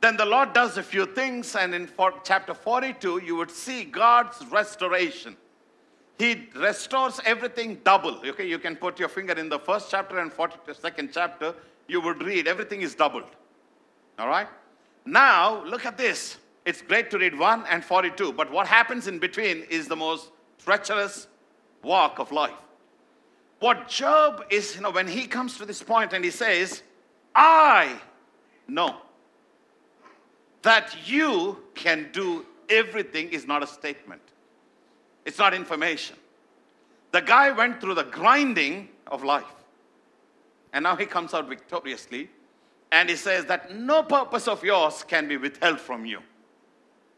Then 0.00 0.16
the 0.16 0.24
Lord 0.24 0.52
does 0.52 0.76
a 0.76 0.82
few 0.82 1.06
things, 1.06 1.54
and 1.54 1.72
in 1.74 1.86
for, 1.86 2.12
chapter 2.24 2.54
42, 2.54 3.22
you 3.24 3.36
would 3.36 3.52
see 3.52 3.84
God's 3.84 4.44
restoration. 4.46 5.36
He 6.18 6.48
restores 6.56 7.20
everything 7.24 7.80
double. 7.84 8.20
Okay, 8.26 8.48
you 8.48 8.58
can 8.58 8.74
put 8.74 8.98
your 8.98 9.08
finger 9.08 9.34
in 9.34 9.48
the 9.48 9.60
first 9.60 9.90
chapter 9.90 10.18
and 10.18 10.32
42nd 10.32 11.10
chapter, 11.12 11.54
you 11.86 12.00
would 12.00 12.22
read 12.22 12.48
everything 12.48 12.82
is 12.82 12.94
doubled. 12.94 13.24
All 14.18 14.28
right? 14.28 14.48
Now, 15.04 15.64
look 15.64 15.86
at 15.86 15.96
this. 15.96 16.38
It's 16.64 16.82
great 16.82 17.10
to 17.10 17.18
read 17.18 17.38
1 17.38 17.64
and 17.68 17.84
42, 17.84 18.32
but 18.32 18.50
what 18.50 18.66
happens 18.66 19.08
in 19.08 19.18
between 19.18 19.64
is 19.68 19.88
the 19.88 19.96
most 19.96 20.30
treacherous 20.64 21.26
walk 21.82 22.18
of 22.18 22.30
life. 22.30 22.54
What 23.62 23.86
Job 23.86 24.44
is, 24.50 24.74
you 24.74 24.80
know, 24.80 24.90
when 24.90 25.06
he 25.06 25.28
comes 25.28 25.56
to 25.58 25.64
this 25.64 25.84
point 25.84 26.12
and 26.12 26.24
he 26.24 26.32
says, 26.32 26.82
I 27.32 27.96
know 28.66 28.96
that 30.62 30.96
you 31.06 31.58
can 31.76 32.10
do 32.12 32.44
everything 32.68 33.28
is 33.28 33.46
not 33.46 33.62
a 33.62 33.66
statement, 33.68 34.20
it's 35.24 35.38
not 35.38 35.54
information. 35.54 36.16
The 37.12 37.20
guy 37.20 37.52
went 37.52 37.80
through 37.80 37.94
the 37.94 38.02
grinding 38.02 38.88
of 39.06 39.22
life, 39.22 39.44
and 40.72 40.82
now 40.82 40.96
he 40.96 41.06
comes 41.06 41.32
out 41.32 41.48
victoriously, 41.48 42.30
and 42.90 43.08
he 43.08 43.14
says 43.14 43.44
that 43.44 43.72
no 43.72 44.02
purpose 44.02 44.48
of 44.48 44.64
yours 44.64 45.04
can 45.06 45.28
be 45.28 45.36
withheld 45.36 45.78
from 45.78 46.04
you. 46.04 46.18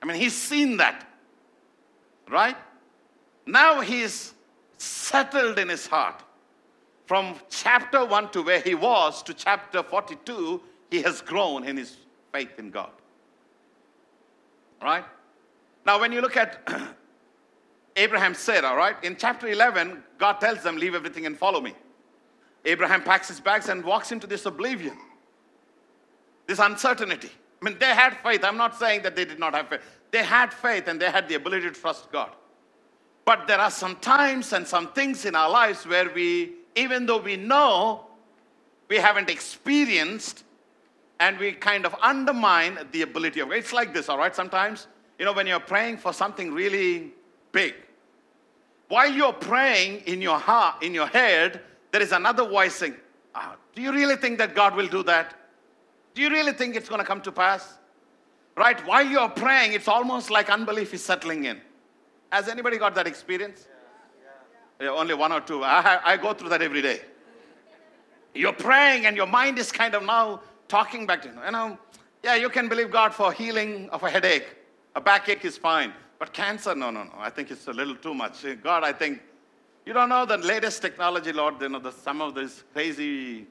I 0.03 0.05
mean, 0.05 0.19
he's 0.19 0.37
seen 0.37 0.77
that, 0.77 1.09
right? 2.29 2.57
Now 3.47 3.81
he's 3.81 4.35
settled 4.77 5.59
in 5.59 5.71
his 5.71 5.87
heart. 5.87 6.23
From 7.07 7.37
chapter 7.51 8.05
1 8.05 8.31
to 8.31 8.43
where 8.43 8.61
he 8.61 8.75
was 8.75 9.23
to 9.25 9.35
chapter 9.35 9.83
42, 9.83 10.61
he 10.91 11.03
has 11.03 11.21
grown 11.21 11.65
in 11.65 11.77
his 11.77 11.97
faith 12.33 12.59
in 12.59 12.71
God. 12.71 12.91
Right? 14.83 15.05
Now, 15.87 16.01
when 16.01 16.13
you 16.13 16.21
look 16.21 16.37
at 16.37 16.67
Abraham 17.97 18.35
Sarah, 18.35 18.75
right? 18.75 18.97
In 19.05 19.17
chapter 19.17 19.49
11, 19.49 20.03
God 20.19 20.41
tells 20.41 20.63
them, 20.63 20.77
Leave 20.77 20.95
everything 20.95 21.27
and 21.27 21.37
follow 21.37 21.61
me. 21.61 21.75
Abraham 22.65 23.03
packs 23.03 23.29
his 23.29 23.41
bags 23.41 23.69
and 23.69 23.85
walks 23.85 24.11
into 24.11 24.27
this 24.27 24.47
oblivion, 24.47 24.97
this 26.47 26.59
uncertainty. 26.59 27.31
I 27.61 27.65
mean, 27.65 27.79
they 27.79 27.95
had 27.95 28.17
faith. 28.23 28.43
I'm 28.43 28.57
not 28.57 28.79
saying 28.79 29.03
that 29.03 29.15
they 29.15 29.25
did 29.25 29.39
not 29.39 29.55
have 29.55 29.69
faith. 29.69 29.81
They 30.11 30.23
had 30.23 30.53
faith 30.53 30.89
and 30.89 31.01
they 31.01 31.11
had 31.11 31.29
the 31.29 31.35
ability 31.35 31.69
to 31.69 31.73
trust 31.73 32.11
God. 32.11 32.31
But 33.25 33.47
there 33.47 33.59
are 33.59 33.71
some 33.71 33.97
times 33.97 34.53
and 34.53 34.67
some 34.67 34.93
things 34.93 35.25
in 35.25 35.35
our 35.35 35.51
lives 35.51 35.87
where 35.87 36.11
we, 36.11 36.53
even 36.77 37.07
though 37.07 37.19
we 37.19 37.37
know, 37.37 38.07
we 38.89 38.97
haven't 38.97 39.31
experienced, 39.31 40.45
and 41.21 41.39
we 41.39 41.53
kind 41.53 41.87
of 41.87 41.95
undermine 42.03 42.79
the 42.93 43.03
ability 43.03 43.41
of 43.41 43.51
It's 43.53 43.73
like 43.73 43.95
this, 43.95 44.09
all 44.09 44.19
right? 44.19 44.35
Sometimes, 44.35 44.89
you 45.19 45.25
know, 45.25 45.33
when 45.33 45.47
you're 45.47 45.61
praying 45.61 45.99
for 45.99 46.13
something 46.13 46.53
really 46.53 47.13
big, 47.53 47.75
while 48.89 49.11
you're 49.11 49.33
praying 49.33 50.03
in 50.07 50.21
your 50.21 50.39
heart, 50.39 50.83
in 50.83 50.93
your 50.93 51.07
head, 51.07 51.61
there 51.93 52.03
is 52.03 52.13
another 52.13 52.47
voice 52.47 52.75
saying, 52.75 52.97
oh, 53.35 53.55
Do 53.75 53.83
you 53.83 53.93
really 53.93 54.17
think 54.17 54.39
that 54.39 54.55
God 54.55 54.77
will 54.77 54.89
do 54.89 55.03
that? 55.05 55.35
Do 56.15 56.23
you 56.23 56.31
really 56.31 56.53
think 56.53 56.77
it's 56.77 56.89
going 56.89 57.01
to 57.01 57.07
come 57.07 57.21
to 57.23 57.33
pass? 57.33 57.79
Right? 58.57 58.79
While 58.87 59.07
you're 59.07 59.29
praying, 59.29 59.73
it's 59.73 59.89
almost 59.89 60.31
like 60.31 60.51
unbelief 60.51 60.95
is 60.95 61.05
settling 61.05 61.45
in. 61.45 61.61
Has 62.31 62.49
anybody 62.49 62.79
got 62.79 62.95
that 62.97 63.07
experience? 63.07 63.67
Only 64.89 65.15
one 65.15 65.33
or 65.33 65.41
two. 65.41 65.63
I, 65.63 66.01
I 66.05 66.17
go 66.17 66.35
through 66.35 66.51
that 66.51 66.63
every 66.63 66.83
day. 66.83 67.01
You're 68.35 68.53
praying 68.53 69.07
and 69.07 69.17
your 69.17 69.27
mind 69.27 69.59
is 69.59 69.71
kind 69.71 69.95
of 69.95 70.05
now 70.05 70.41
talking 70.69 71.07
back 71.07 71.23
to 71.23 71.29
you. 71.29 71.35
You 71.45 71.53
know, 71.53 71.79
yeah, 72.23 72.35
you 72.35 72.49
can 72.49 72.69
believe 72.69 72.91
God 72.91 73.15
for 73.15 73.33
healing 73.33 73.89
of 73.91 74.03
a 74.03 74.11
headache. 74.11 74.57
A 74.97 75.01
backache 75.01 75.45
is 75.45 75.57
fine. 75.57 75.93
But 76.19 76.33
cancer, 76.33 76.75
no, 76.75 76.91
no, 76.91 77.05
no. 77.05 77.13
I 77.19 77.31
think 77.31 77.51
it's 77.51 77.67
a 77.69 77.73
little 77.73 77.97
too 77.97 78.15
much. 78.15 78.45
God, 78.63 78.83
I 78.83 78.93
think 78.93 79.21
you 79.85 79.93
don't 79.93 80.09
know 80.09 80.25
the 80.25 80.39
latest 80.39 80.81
technology, 80.81 81.33
Lord. 81.33 81.61
You 81.61 81.69
know, 81.69 81.79
the, 81.79 81.93
some 81.93 82.21
of 82.21 82.35
these 82.35 82.65
crazy 82.73 83.47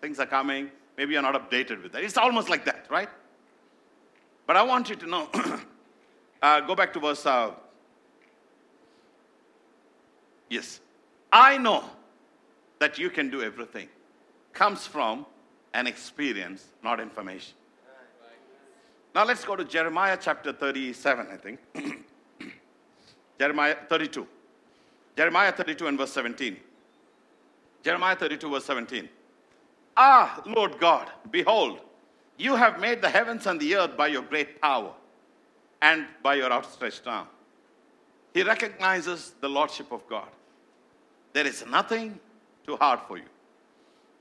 things 0.00 0.18
are 0.18 0.26
coming. 0.26 0.70
Maybe 0.96 1.12
you're 1.12 1.22
not 1.22 1.34
updated 1.34 1.82
with 1.82 1.92
that. 1.92 2.02
It's 2.02 2.16
almost 2.16 2.48
like 2.48 2.64
that, 2.64 2.86
right? 2.90 3.08
But 4.46 4.56
I 4.56 4.62
want 4.62 4.88
you 4.88 4.96
to 4.96 5.06
know. 5.06 5.28
uh, 6.42 6.60
go 6.60 6.74
back 6.74 6.92
to 6.94 7.00
verse. 7.00 7.24
Uh, 7.24 7.52
yes. 10.48 10.80
I 11.32 11.58
know 11.58 11.84
that 12.78 12.98
you 12.98 13.10
can 13.10 13.30
do 13.30 13.42
everything. 13.42 13.88
Comes 14.52 14.86
from 14.86 15.26
an 15.74 15.86
experience, 15.86 16.66
not 16.82 17.00
information. 17.00 17.54
Now 19.14 19.24
let's 19.24 19.44
go 19.44 19.56
to 19.56 19.64
Jeremiah 19.64 20.18
chapter 20.20 20.52
37, 20.52 21.26
I 21.32 21.36
think. 21.36 21.58
Jeremiah 23.38 23.76
32. 23.88 24.26
Jeremiah 25.16 25.52
32 25.52 25.86
and 25.86 25.98
verse 25.98 26.12
17. 26.12 26.56
Jeremiah 27.82 28.16
32, 28.16 28.50
verse 28.50 28.64
17. 28.64 29.08
Ah, 29.96 30.42
Lord 30.44 30.78
God, 30.78 31.10
behold, 31.30 31.80
you 32.36 32.56
have 32.56 32.80
made 32.80 33.00
the 33.00 33.08
heavens 33.08 33.46
and 33.46 33.58
the 33.58 33.76
earth 33.76 33.96
by 33.96 34.08
your 34.08 34.22
great 34.22 34.60
power 34.60 34.92
and 35.80 36.06
by 36.22 36.34
your 36.34 36.52
outstretched 36.52 37.06
arm. 37.06 37.28
He 38.36 38.42
recognizes 38.42 39.32
the 39.40 39.48
lordship 39.48 39.90
of 39.90 40.06
God. 40.10 40.28
There 41.32 41.46
is 41.46 41.64
nothing 41.70 42.20
too 42.66 42.76
hard 42.76 43.00
for 43.08 43.16
you. 43.16 43.24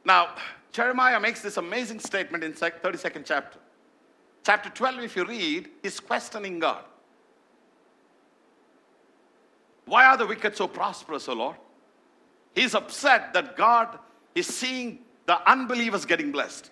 Now, 0.06 0.30
Jeremiah 0.72 1.20
makes 1.20 1.42
this 1.42 1.58
amazing 1.58 2.00
statement 2.00 2.42
in 2.42 2.54
32nd 2.54 3.26
chapter. 3.26 3.60
Chapter 4.46 4.70
12, 4.70 5.00
if 5.02 5.18
you 5.18 5.26
read, 5.26 5.68
he's 5.84 6.00
questioning 6.00 6.60
God. 6.60 6.86
Why 9.86 10.06
are 10.06 10.16
the 10.16 10.26
wicked 10.26 10.56
so 10.56 10.70
prosperous, 10.70 11.28
O 11.28 11.34
Lord? 11.34 11.58
He's 12.54 12.74
upset 12.74 13.34
that 13.34 13.58
God 13.58 14.00
is 14.34 14.48
seeing 14.48 15.00
the 15.26 15.46
unbelievers 15.52 16.06
getting 16.06 16.32
blessed. 16.32 16.72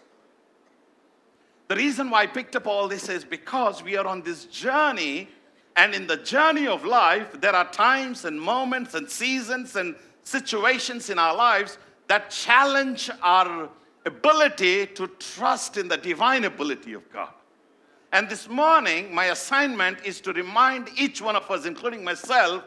The 1.67 1.75
reason 1.75 2.09
why 2.09 2.21
I 2.21 2.27
picked 2.27 2.55
up 2.55 2.67
all 2.67 2.87
this 2.87 3.09
is 3.09 3.25
because 3.25 3.83
we 3.83 3.97
are 3.97 4.07
on 4.07 4.21
this 4.21 4.45
journey, 4.45 5.27
and 5.75 5.95
in 5.95 6.07
the 6.07 6.17
journey 6.17 6.67
of 6.67 6.85
life, 6.85 7.39
there 7.41 7.55
are 7.55 7.69
times 7.71 8.25
and 8.25 8.39
moments 8.39 8.93
and 8.93 9.09
seasons 9.09 9.75
and 9.75 9.95
situations 10.23 11.09
in 11.09 11.17
our 11.17 11.35
lives 11.35 11.77
that 12.07 12.29
challenge 12.29 13.09
our 13.21 13.69
ability 14.05 14.85
to 14.87 15.07
trust 15.19 15.77
in 15.77 15.87
the 15.87 15.97
divine 15.97 16.43
ability 16.43 16.93
of 16.93 17.11
God. 17.11 17.29
And 18.11 18.29
this 18.29 18.47
morning, 18.47 19.13
my 19.13 19.25
assignment 19.25 20.05
is 20.05 20.21
to 20.21 20.33
remind 20.33 20.89
each 20.95 21.21
one 21.21 21.35
of 21.35 21.49
us, 21.49 21.65
including 21.65 22.03
myself, 22.03 22.63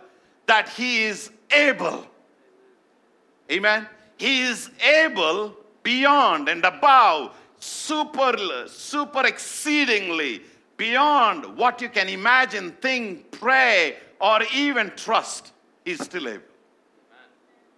that 0.47 0.69
He 0.71 1.05
is 1.05 1.31
able. 1.53 2.05
Amen. 3.51 3.87
He 4.17 4.43
is 4.43 4.71
able 4.85 5.55
beyond 5.85 6.49
and 6.49 6.65
above, 6.65 7.37
super, 7.61 8.67
super 8.67 9.25
exceedingly 9.25 10.43
beyond 10.77 11.57
what 11.57 11.81
you 11.81 11.89
can 11.89 12.09
imagine, 12.09 12.73
think, 12.81 13.31
pray, 13.33 13.97
or 14.21 14.41
even 14.55 14.93
trust. 14.97 15.53
He's 15.85 16.03
still 16.03 16.29
able. 16.29 16.43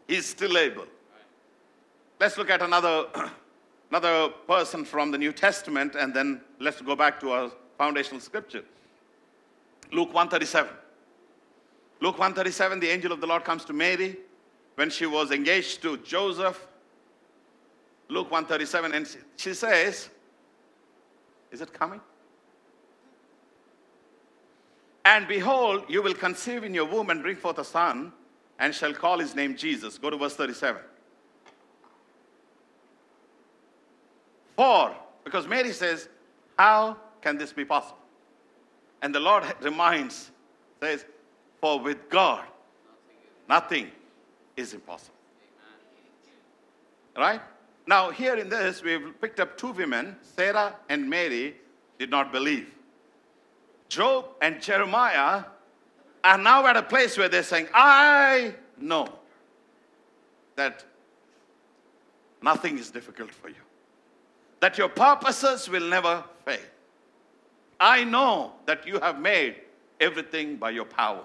He's 0.07 0.26
still 0.26 0.57
able. 0.57 0.87
Let's 2.19 2.37
look 2.38 2.50
at 2.50 2.62
another, 2.62 3.07
another 3.90 4.31
person 4.46 4.85
from 4.85 5.11
the 5.11 5.18
New 5.18 5.33
Testament 5.33 5.94
and 5.94 6.12
then 6.12 6.40
let's 6.59 6.81
go 6.81 6.96
back 6.96 7.20
to 7.20 7.31
our 7.31 7.51
foundational 7.77 8.20
scripture. 8.20 8.64
Luke 9.92 10.12
137. 10.12 10.72
Luke 12.01 12.18
137, 12.18 12.81
the 12.81 12.88
angel 12.88 13.12
of 13.12 13.20
the 13.20 13.27
Lord 13.27 13.44
comes 13.44 13.64
to 13.66 13.72
Mary 13.72 14.16
when 14.77 14.88
she 14.90 15.07
was 15.07 15.31
engaged 15.33 15.83
to 15.83 15.96
Joseph. 15.99 16.66
Luke 18.09 18.31
137, 18.31 18.94
and 18.94 19.16
she 19.37 19.53
says, 19.53 20.09
Is 21.51 21.61
it 21.61 21.72
coming? 21.72 22.01
And 25.09 25.27
behold, 25.27 25.85
you 25.88 26.03
will 26.03 26.12
conceive 26.12 26.64
in 26.64 26.75
your 26.75 26.85
womb 26.85 27.09
and 27.09 27.23
bring 27.23 27.37
forth 27.37 27.59
a 27.59 27.64
son, 27.64 28.12
and 28.59 28.75
shall 28.75 28.92
call 28.92 29.18
his 29.18 29.35
name 29.35 29.57
Jesus. 29.57 29.97
Go 29.97 30.11
to 30.11 30.18
verse 30.18 30.37
37. 30.37 30.83
For, 34.55 34.94
because 35.25 35.49
Mary 35.49 35.73
says, 35.73 36.11
How 36.59 36.99
can 37.23 37.38
this 37.38 37.55
be 37.55 37.64
possible? 37.64 37.97
And 39.01 39.14
the 39.14 39.21
Lord 39.21 39.44
reminds, 39.62 40.31
says, 40.79 41.07
For 41.62 41.81
with 41.81 42.11
God, 42.11 42.44
nothing 43.49 43.90
is 44.59 44.75
impossible. 44.75 45.14
Right? 47.16 47.40
Now, 47.87 48.11
here 48.11 48.37
in 48.37 48.51
this, 48.51 48.83
we've 48.83 49.18
picked 49.23 49.40
up 49.40 49.57
two 49.57 49.73
women, 49.73 50.16
Sarah 50.21 50.77
and 50.90 51.09
Mary, 51.09 51.57
did 51.99 52.11
not 52.11 52.31
believe. 52.31 52.75
Job 53.88 54.27
and 54.40 54.61
Jeremiah 54.61 55.44
are 56.22 56.38
now 56.38 56.66
at 56.66 56.77
a 56.77 56.83
place 56.83 57.16
where 57.16 57.29
they're 57.29 57.42
saying, 57.42 57.68
I 57.72 58.55
know 58.79 59.09
that 60.57 60.85
nothing 62.42 62.79
is 62.79 62.90
difficult 62.90 63.31
for 63.31 63.48
you, 63.48 63.62
that 64.61 64.77
your 64.77 64.88
purposes 64.88 65.68
will 65.68 65.88
never 65.88 66.24
fail. 66.44 66.59
I 67.81 68.05
know 68.05 68.53
that 68.66 68.87
you 68.87 68.98
have 69.01 69.20
made 69.20 69.57
everything 70.01 70.57
by 70.57 70.70
your 70.70 70.85
power. 70.85 71.24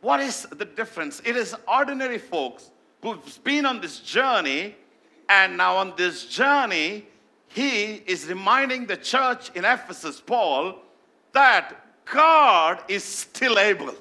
What 0.00 0.20
is 0.20 0.46
the 0.50 0.64
difference? 0.64 1.22
It 1.24 1.36
is 1.36 1.54
ordinary 1.68 2.18
folks 2.18 2.70
who've 3.02 3.44
been 3.44 3.66
on 3.66 3.80
this 3.80 4.00
journey, 4.00 4.74
and 5.28 5.56
now 5.56 5.76
on 5.76 5.94
this 5.96 6.26
journey, 6.26 7.06
he 7.48 8.02
is 8.06 8.26
reminding 8.26 8.86
the 8.86 8.96
church 8.96 9.50
in 9.54 9.64
Ephesus, 9.64 10.20
Paul, 10.20 10.78
that 11.34 11.74
God 12.06 12.82
is 12.88 13.04
still 13.04 13.58
able. 13.58 13.94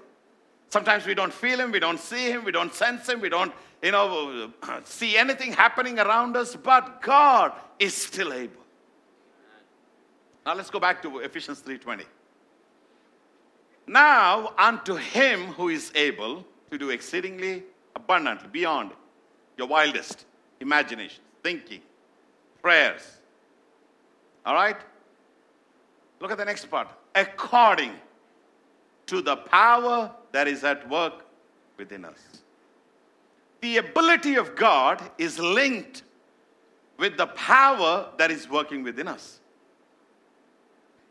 Sometimes 0.70 1.06
we 1.06 1.14
don't 1.14 1.34
feel 1.34 1.60
him, 1.60 1.72
we 1.72 1.80
don't 1.80 2.00
see 2.00 2.32
him, 2.32 2.44
we 2.46 2.52
don't 2.52 2.74
sense 2.74 3.08
him, 3.08 3.22
we 3.22 3.30
don't, 3.30 3.54
you 3.82 3.92
know, 3.92 4.52
see 4.86 5.18
anything 5.18 5.52
happening 5.52 6.00
around 6.00 6.36
us, 6.38 6.56
but 6.56 7.02
God 7.02 7.52
is 7.78 7.94
still 7.94 8.34
able. 8.34 8.64
Now 10.46 10.56
let's 10.56 10.70
go 10.70 10.80
back 10.80 11.02
to 11.04 11.20
Ephesians 11.20 11.62
3:20. 11.62 12.06
Now 13.88 14.54
unto 14.58 14.96
him 14.96 15.48
who 15.54 15.70
is 15.70 15.92
able 15.96 16.46
to 16.72 16.78
do 16.78 16.90
exceedingly 16.90 17.64
abundantly 17.96 18.50
beyond 18.50 18.92
your 19.58 19.68
wildest 19.68 20.26
imagination, 20.60 21.24
thinking, 21.44 21.82
prayers. 22.62 23.02
All 24.46 24.56
right? 24.56 24.78
Look 26.20 26.32
at 26.32 26.38
the 26.38 26.46
next 26.46 26.66
part. 26.66 26.90
According 27.16 27.92
to 29.08 29.22
the 29.22 29.38
power 29.38 30.12
that 30.32 30.48
is 30.48 30.64
at 30.64 30.90
work 30.90 31.26
within 31.78 32.06
us. 32.06 32.20
The 33.62 33.78
ability 33.78 34.36
of 34.36 34.56
God 34.56 35.02
is 35.18 35.40
linked 35.40 36.04
with 36.98 37.18
the 37.18 37.28
power 37.28 38.10
that 38.18 38.32
is 38.32 38.50
working 38.50 38.84
within 38.84 39.08
us 39.08 39.40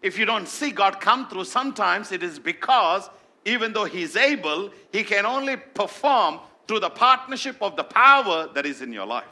if 0.02 0.18
you 0.18 0.24
don't 0.24 0.48
see 0.48 0.72
God 0.72 1.00
come 1.00 1.28
through, 1.28 1.44
sometimes 1.44 2.12
it 2.12 2.22
is 2.22 2.38
because 2.38 3.08
even 3.44 3.72
though 3.72 3.84
He's 3.84 4.16
able, 4.16 4.70
He 4.90 5.04
can 5.04 5.24
only 5.24 5.56
perform 5.56 6.40
through 6.66 6.80
the 6.80 6.90
partnership 6.90 7.56
of 7.60 7.76
the 7.76 7.84
power 7.84 8.48
that 8.54 8.66
is 8.66 8.82
in 8.82 8.92
your 8.92 9.06
life. 9.06 9.24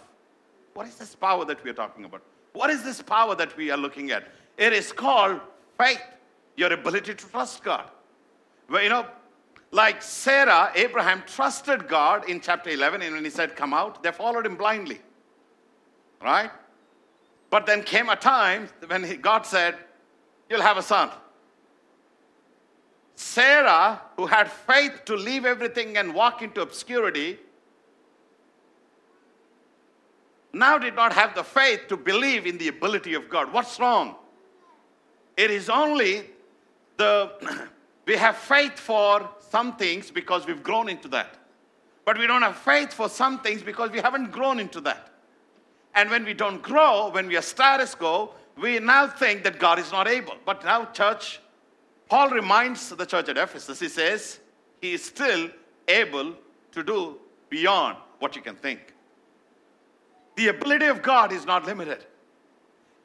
What 0.74 0.86
is 0.86 0.94
this 0.94 1.14
power 1.14 1.44
that 1.44 1.62
we 1.64 1.70
are 1.70 1.74
talking 1.74 2.04
about? 2.04 2.22
What 2.52 2.70
is 2.70 2.82
this 2.82 3.02
power 3.02 3.34
that 3.34 3.56
we 3.56 3.70
are 3.70 3.76
looking 3.76 4.10
at? 4.12 4.28
It 4.56 4.72
is 4.72 4.92
called 4.92 5.40
faith, 5.76 6.00
your 6.60 6.72
ability 6.72 7.14
to 7.14 7.26
trust 7.26 7.64
God. 7.64 7.90
Well, 8.68 8.82
you 8.82 8.90
know, 8.90 9.06
like 9.72 10.02
Sarah, 10.02 10.70
Abraham 10.74 11.22
trusted 11.26 11.88
God 11.88 12.28
in 12.28 12.40
chapter 12.40 12.70
11, 12.70 13.02
and 13.02 13.14
when 13.14 13.24
he 13.24 13.30
said, 13.30 13.56
Come 13.56 13.72
out, 13.72 14.02
they 14.02 14.12
followed 14.12 14.46
him 14.46 14.56
blindly. 14.56 15.00
Right? 16.22 16.50
But 17.48 17.66
then 17.66 17.82
came 17.82 18.08
a 18.08 18.16
time 18.16 18.68
when 18.86 19.02
he, 19.02 19.16
God 19.16 19.44
said, 19.44 19.76
you'll 20.48 20.62
have 20.62 20.76
a 20.76 20.82
son. 20.82 21.10
Sarah, 23.14 24.00
who 24.16 24.26
had 24.26 24.50
faith 24.50 25.04
to 25.06 25.16
leave 25.16 25.44
everything 25.44 25.96
and 25.96 26.14
walk 26.14 26.42
into 26.42 26.60
obscurity, 26.60 27.38
now 30.52 30.78
did 30.78 30.94
not 30.94 31.12
have 31.12 31.34
the 31.34 31.44
faith 31.44 31.82
to 31.88 31.96
believe 31.96 32.46
in 32.46 32.58
the 32.58 32.68
ability 32.68 33.14
of 33.14 33.28
God. 33.28 33.52
What's 33.52 33.78
wrong? 33.78 34.16
It 35.36 35.50
is 35.50 35.68
only 35.68 36.26
the 37.00 37.68
we 38.06 38.16
have 38.16 38.36
faith 38.36 38.78
for 38.78 39.28
some 39.50 39.76
things 39.76 40.10
because 40.10 40.46
we've 40.46 40.62
grown 40.62 40.88
into 40.88 41.08
that. 41.08 41.36
But 42.04 42.18
we 42.18 42.26
don't 42.26 42.42
have 42.42 42.56
faith 42.56 42.92
for 42.92 43.08
some 43.08 43.40
things 43.40 43.62
because 43.62 43.90
we 43.90 44.00
haven't 44.00 44.30
grown 44.30 44.60
into 44.60 44.80
that. 44.82 45.10
And 45.94 46.10
when 46.10 46.24
we 46.24 46.34
don't 46.34 46.62
grow, 46.62 47.10
when 47.10 47.26
we 47.26 47.36
are 47.36 47.42
status 47.42 47.94
quo, 47.94 48.34
we 48.56 48.78
now 48.78 49.06
think 49.08 49.42
that 49.44 49.58
God 49.58 49.78
is 49.78 49.90
not 49.92 50.06
able. 50.08 50.34
But 50.44 50.64
now, 50.64 50.86
church, 50.86 51.40
Paul 52.08 52.30
reminds 52.30 52.88
the 52.90 53.06
church 53.06 53.28
at 53.28 53.38
Ephesus, 53.38 53.80
he 53.80 53.88
says, 53.88 54.40
He 54.80 54.92
is 54.92 55.04
still 55.04 55.50
able 55.88 56.34
to 56.72 56.82
do 56.82 57.16
beyond 57.48 57.96
what 58.18 58.36
you 58.36 58.42
can 58.42 58.56
think. 58.56 58.94
The 60.36 60.48
ability 60.48 60.86
of 60.86 61.02
God 61.02 61.32
is 61.32 61.44
not 61.44 61.64
limited. 61.66 62.04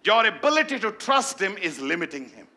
Your 0.04 0.26
ability 0.26 0.80
to 0.80 0.92
trust 0.92 1.40
Him 1.40 1.58
is 1.58 1.80
limiting 1.80 2.30
Him. 2.30 2.48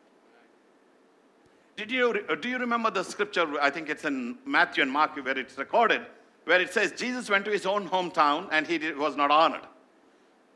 Did 1.78 1.92
you, 1.92 2.24
uh, 2.28 2.34
do 2.34 2.48
you 2.48 2.58
remember 2.58 2.90
the 2.90 3.04
scripture? 3.04 3.46
I 3.60 3.70
think 3.70 3.88
it's 3.88 4.04
in 4.04 4.36
Matthew 4.44 4.82
and 4.82 4.90
Mark 4.90 5.14
where 5.24 5.38
it's 5.38 5.56
recorded, 5.56 6.02
where 6.44 6.60
it 6.60 6.74
says 6.74 6.90
Jesus 6.90 7.30
went 7.30 7.44
to 7.44 7.52
his 7.52 7.66
own 7.66 7.88
hometown 7.88 8.48
and 8.50 8.66
he 8.66 8.92
was 8.94 9.14
not 9.14 9.30
honored. 9.30 9.60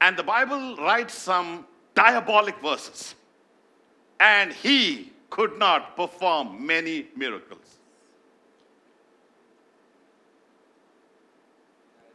And 0.00 0.16
the 0.16 0.24
Bible 0.24 0.76
writes 0.78 1.14
some 1.14 1.64
diabolic 1.94 2.58
verses. 2.60 3.14
And 4.18 4.52
he 4.52 5.12
could 5.30 5.56
not 5.60 5.94
perform 5.94 6.66
many 6.66 7.06
miracles. 7.16 7.78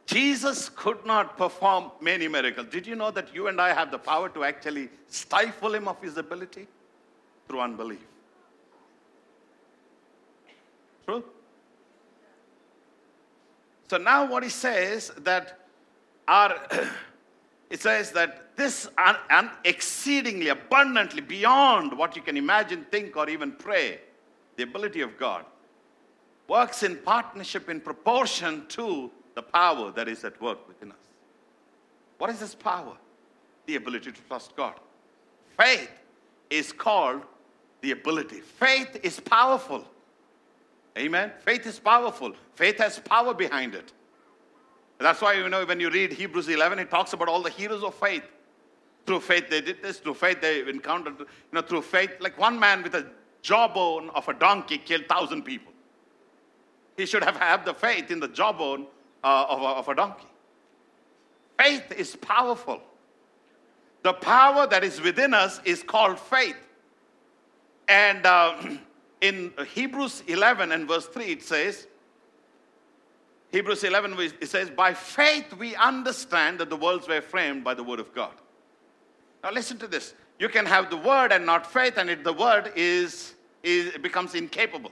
Jesus 0.06 0.68
could 0.68 1.06
not 1.06 1.38
perform 1.38 1.92
many 2.02 2.28
miracles. 2.28 2.68
Did 2.68 2.86
you 2.86 2.96
know 2.96 3.12
that 3.12 3.34
you 3.34 3.48
and 3.48 3.62
I 3.62 3.74
have 3.74 3.90
the 3.90 4.00
power 4.00 4.28
to 4.30 4.44
actually 4.44 4.90
stifle 5.08 5.74
him 5.74 5.88
of 5.88 6.02
his 6.02 6.18
ability? 6.18 6.68
Through 7.48 7.62
unbelief. 7.62 8.00
True? 11.08 11.24
So 13.90 13.98
now 13.98 14.30
what 14.30 14.44
he 14.44 14.50
says 14.50 15.12
that 15.20 15.60
our 16.28 16.56
it 17.70 17.82
says 17.82 18.12
that 18.12 18.56
this 18.58 18.88
un, 18.98 19.16
un, 19.30 19.52
exceedingly 19.64 20.50
abundantly 20.50 21.22
beyond 21.22 21.98
what 21.98 22.16
you 22.16 22.22
can 22.22 22.36
imagine, 22.36 22.86
think, 22.92 23.16
or 23.16 23.30
even 23.30 23.54
pray, 23.54 24.00
the 24.58 24.64
ability 24.64 25.02
of 25.02 25.18
God 25.18 25.46
works 26.50 26.84
in 26.84 26.98
partnership 26.98 27.70
in 27.70 27.80
proportion 27.80 28.66
to 28.70 29.12
the 29.36 29.42
power 29.42 29.92
that 29.92 30.08
is 30.08 30.24
at 30.24 30.42
work 30.42 30.68
within 30.68 30.92
us. 30.92 30.98
What 32.18 32.30
is 32.30 32.40
this 32.40 32.56
power? 32.56 32.98
The 33.66 33.76
ability 33.76 34.12
to 34.12 34.22
trust 34.24 34.56
God. 34.56 34.74
Faith 35.58 35.92
is 36.50 36.72
called 36.72 37.22
the 37.82 37.92
ability. 37.92 38.40
Faith 38.40 39.00
is 39.04 39.20
powerful. 39.20 39.86
Amen. 40.98 41.32
Faith 41.42 41.66
is 41.68 41.80
powerful. 41.80 42.34
Faith 42.56 42.78
has 42.80 43.00
power 43.00 43.34
behind 43.34 43.76
it. 43.76 43.94
That's 45.00 45.22
why, 45.22 45.34
you 45.34 45.48
know, 45.48 45.64
when 45.66 45.80
you 45.80 45.92
read 45.92 46.12
Hebrews 46.12 46.50
11, 46.50 46.80
it 46.80 46.90
talks 46.90 47.14
about 47.14 47.28
all 47.28 47.44
the 47.44 47.52
heroes 47.52 47.84
of 47.84 47.94
faith. 47.94 48.24
Through 49.06 49.20
faith, 49.20 49.50
they 49.50 49.62
did 49.62 49.82
this. 49.82 50.00
Through 50.00 50.16
faith, 50.16 50.42
they 50.42 50.68
encountered, 50.68 51.20
you 51.20 51.26
know, 51.54 51.62
through 51.62 51.84
faith, 51.84 52.12
like 52.20 52.38
one 52.38 52.60
man 52.60 52.82
with 52.82 52.96
a 52.96 53.06
jawbone 53.42 54.10
of 54.10 54.28
a 54.28 54.34
donkey 54.34 54.80
killed 54.80 55.06
thousand 55.08 55.44
people. 55.44 55.72
He 56.98 57.06
should 57.06 57.24
have 57.24 57.38
had 57.38 57.64
the 57.64 57.76
faith 57.76 58.10
in 58.10 58.20
the 58.20 58.28
jawbone 58.28 58.88
uh, 59.24 59.46
of, 59.50 59.62
a, 59.62 59.66
of 59.66 59.88
a 59.88 59.96
donkey. 59.96 60.28
Faith 61.60 61.92
is 61.92 62.16
powerful. 62.16 62.82
The 64.02 64.14
power 64.14 64.68
that 64.68 64.84
is 64.84 65.00
within 65.00 65.34
us 65.34 65.62
is 65.64 65.84
called 65.84 66.20
faith. 66.20 66.58
And 67.88 68.26
uh, 68.26 68.62
in 69.22 69.52
Hebrews 69.74 70.24
11 70.28 70.72
and 70.72 70.88
verse 70.88 71.08
3, 71.08 71.26
it 71.26 71.44
says, 71.44 71.88
Hebrews 73.52 73.84
11, 73.84 74.16
it 74.42 74.50
says, 74.50 74.70
By 74.70 74.94
faith 74.94 75.54
we 75.54 75.76
understand 75.76 76.60
that 76.60 76.70
the 76.70 76.76
worlds 76.76 77.08
were 77.08 77.22
framed 77.22 77.64
by 77.64 77.74
the 77.74 77.84
word 77.84 78.00
of 78.00 78.14
God. 78.14 78.34
Now 79.44 79.52
listen 79.52 79.78
to 79.80 79.88
this. 79.88 80.14
You 80.40 80.50
can 80.50 80.66
have 80.66 80.90
the 80.90 80.98
word 80.98 81.32
and 81.32 81.46
not 81.46 81.72
faith, 81.72 81.98
and 81.98 82.10
it, 82.10 82.24
the 82.24 82.34
word 82.34 82.72
is, 82.76 83.34
is 83.64 83.98
becomes 83.98 84.36
incapable. 84.36 84.92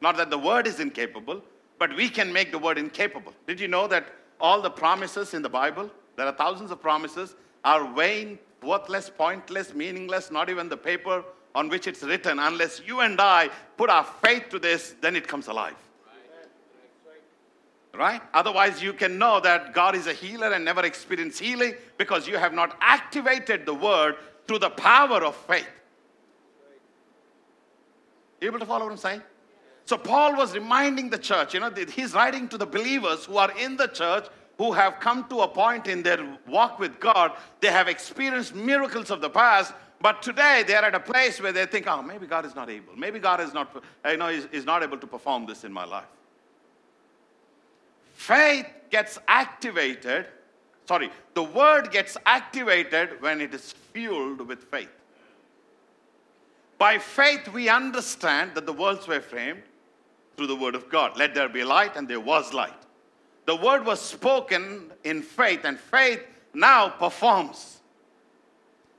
Not 0.00 0.16
that 0.16 0.30
the 0.30 0.38
word 0.38 0.66
is 0.66 0.80
incapable, 0.80 1.42
but 1.78 1.94
we 1.96 2.08
can 2.08 2.32
make 2.32 2.50
the 2.50 2.58
word 2.58 2.76
incapable. 2.76 3.32
Did 3.46 3.60
you 3.60 3.68
know 3.68 3.86
that 3.86 4.06
all 4.40 4.60
the 4.60 4.70
promises 4.70 5.32
in 5.32 5.42
the 5.42 5.48
Bible, 5.48 5.90
there 6.16 6.26
are 6.26 6.32
thousands 6.32 6.70
of 6.70 6.82
promises, 6.82 7.36
are 7.64 7.92
vain, 7.94 8.38
worthless, 8.62 9.08
pointless, 9.08 9.72
meaningless, 9.72 10.30
not 10.30 10.50
even 10.50 10.68
the 10.68 10.76
paper 10.76 11.24
on 11.54 11.68
which 11.68 11.86
it's 11.86 12.02
written. 12.02 12.38
Unless 12.38 12.82
you 12.86 13.00
and 13.00 13.20
I 13.20 13.50
put 13.76 13.90
our 13.90 14.04
faith 14.04 14.48
to 14.50 14.58
this, 14.58 14.94
then 15.00 15.16
it 15.16 15.26
comes 15.28 15.48
alive. 15.48 15.76
Right? 17.94 18.22
Otherwise, 18.32 18.82
you 18.82 18.94
can 18.94 19.18
know 19.18 19.38
that 19.40 19.74
God 19.74 19.94
is 19.94 20.06
a 20.06 20.14
healer 20.14 20.52
and 20.52 20.64
never 20.64 20.82
experience 20.84 21.38
healing 21.38 21.74
because 21.98 22.26
you 22.26 22.38
have 22.38 22.54
not 22.54 22.76
activated 22.80 23.66
the 23.66 23.74
word 23.74 24.16
through 24.48 24.60
the 24.60 24.70
power 24.70 25.22
of 25.22 25.36
faith. 25.36 25.68
You 28.40 28.48
able 28.48 28.60
to 28.60 28.66
follow 28.66 28.86
what 28.86 28.92
I'm 28.92 28.98
saying? 28.98 29.22
So, 29.84 29.98
Paul 29.98 30.36
was 30.36 30.54
reminding 30.54 31.10
the 31.10 31.18
church, 31.18 31.52
you 31.52 31.60
know, 31.60 31.70
he's 31.70 32.14
writing 32.14 32.48
to 32.48 32.56
the 32.56 32.66
believers 32.66 33.26
who 33.26 33.36
are 33.36 33.50
in 33.58 33.76
the 33.76 33.88
church 33.88 34.26
who 34.58 34.72
have 34.72 35.00
come 35.00 35.28
to 35.28 35.40
a 35.40 35.48
point 35.48 35.86
in 35.86 36.02
their 36.02 36.38
walk 36.46 36.78
with 36.78 37.00
God, 37.00 37.32
they 37.60 37.68
have 37.68 37.88
experienced 37.88 38.54
miracles 38.54 39.10
of 39.10 39.20
the 39.20 39.30
past, 39.30 39.74
but 40.02 40.20
today 40.20 40.64
they're 40.66 40.84
at 40.84 40.94
a 40.94 41.00
place 41.00 41.40
where 41.40 41.52
they 41.52 41.64
think, 41.64 41.86
oh, 41.86 42.02
maybe 42.02 42.26
God 42.26 42.44
is 42.44 42.54
not 42.54 42.68
able. 42.68 42.96
Maybe 42.96 43.20
God 43.20 43.40
is 43.40 43.54
not, 43.54 43.74
you 44.04 44.16
know, 44.16 44.28
is, 44.28 44.46
is 44.52 44.64
not 44.64 44.82
able 44.82 44.98
to 44.98 45.06
perform 45.06 45.46
this 45.46 45.62
in 45.62 45.72
my 45.72 45.84
life. 45.84 46.04
Faith 48.14 48.66
gets 48.90 49.18
activated, 49.28 50.26
sorry, 50.86 51.10
the 51.34 51.42
word 51.42 51.90
gets 51.92 52.16
activated 52.26 53.22
when 53.22 53.40
it 53.40 53.54
is 53.54 53.72
fueled 53.92 54.46
with 54.46 54.64
faith. 54.64 54.90
By 56.78 56.98
faith, 56.98 57.46
we 57.48 57.68
understand 57.68 58.56
that 58.56 58.66
the 58.66 58.72
worlds 58.72 59.06
were 59.06 59.20
framed 59.20 59.62
through 60.36 60.48
the 60.48 60.56
word 60.56 60.74
of 60.74 60.88
God. 60.88 61.16
Let 61.16 61.32
there 61.32 61.48
be 61.48 61.62
light, 61.62 61.96
and 61.96 62.08
there 62.08 62.18
was 62.18 62.52
light. 62.52 62.74
The 63.46 63.54
word 63.54 63.86
was 63.86 64.00
spoken 64.00 64.90
in 65.04 65.22
faith, 65.22 65.64
and 65.64 65.78
faith 65.78 66.22
now 66.54 66.88
performs. 66.88 67.81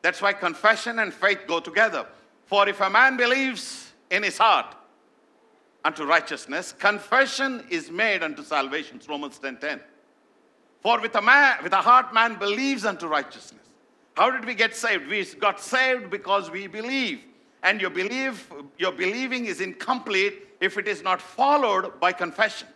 That's 0.03 0.21
why 0.21 0.33
confession 0.33 0.99
and 0.99 1.11
faith 1.11 1.39
go 1.47 1.59
together. 1.59 2.05
For 2.45 2.69
if 2.69 2.81
a 2.81 2.89
man 2.89 3.17
believes 3.17 3.93
in 4.11 4.21
his 4.21 4.37
heart 4.37 4.75
unto 5.83 6.03
righteousness, 6.03 6.73
confession 6.77 7.65
is 7.69 7.89
made 7.89 8.21
unto 8.21 8.43
salvation. 8.43 8.97
It's 8.97 9.09
Romans 9.09 9.39
10 9.39 9.57
10. 9.57 9.79
For 10.81 10.99
with 10.99 11.15
a 11.15 11.21
man, 11.21 11.57
with 11.63 11.71
a 11.71 11.77
heart 11.77 12.13
man 12.13 12.35
believes 12.35 12.85
unto 12.85 13.07
righteousness. 13.07 13.61
How 14.15 14.29
did 14.29 14.45
we 14.45 14.53
get 14.53 14.75
saved? 14.75 15.07
We 15.07 15.23
got 15.23 15.61
saved 15.61 16.09
because 16.09 16.51
we 16.51 16.67
believe. 16.67 17.21
And 17.63 17.79
your 17.79 17.89
belief, 17.89 18.51
your 18.77 18.91
believing 18.91 19.45
is 19.45 19.61
incomplete 19.61 20.47
if 20.59 20.77
it 20.77 20.87
is 20.87 21.01
not 21.01 21.21
followed 21.21 21.99
by 22.01 22.11
confession. 22.11 22.67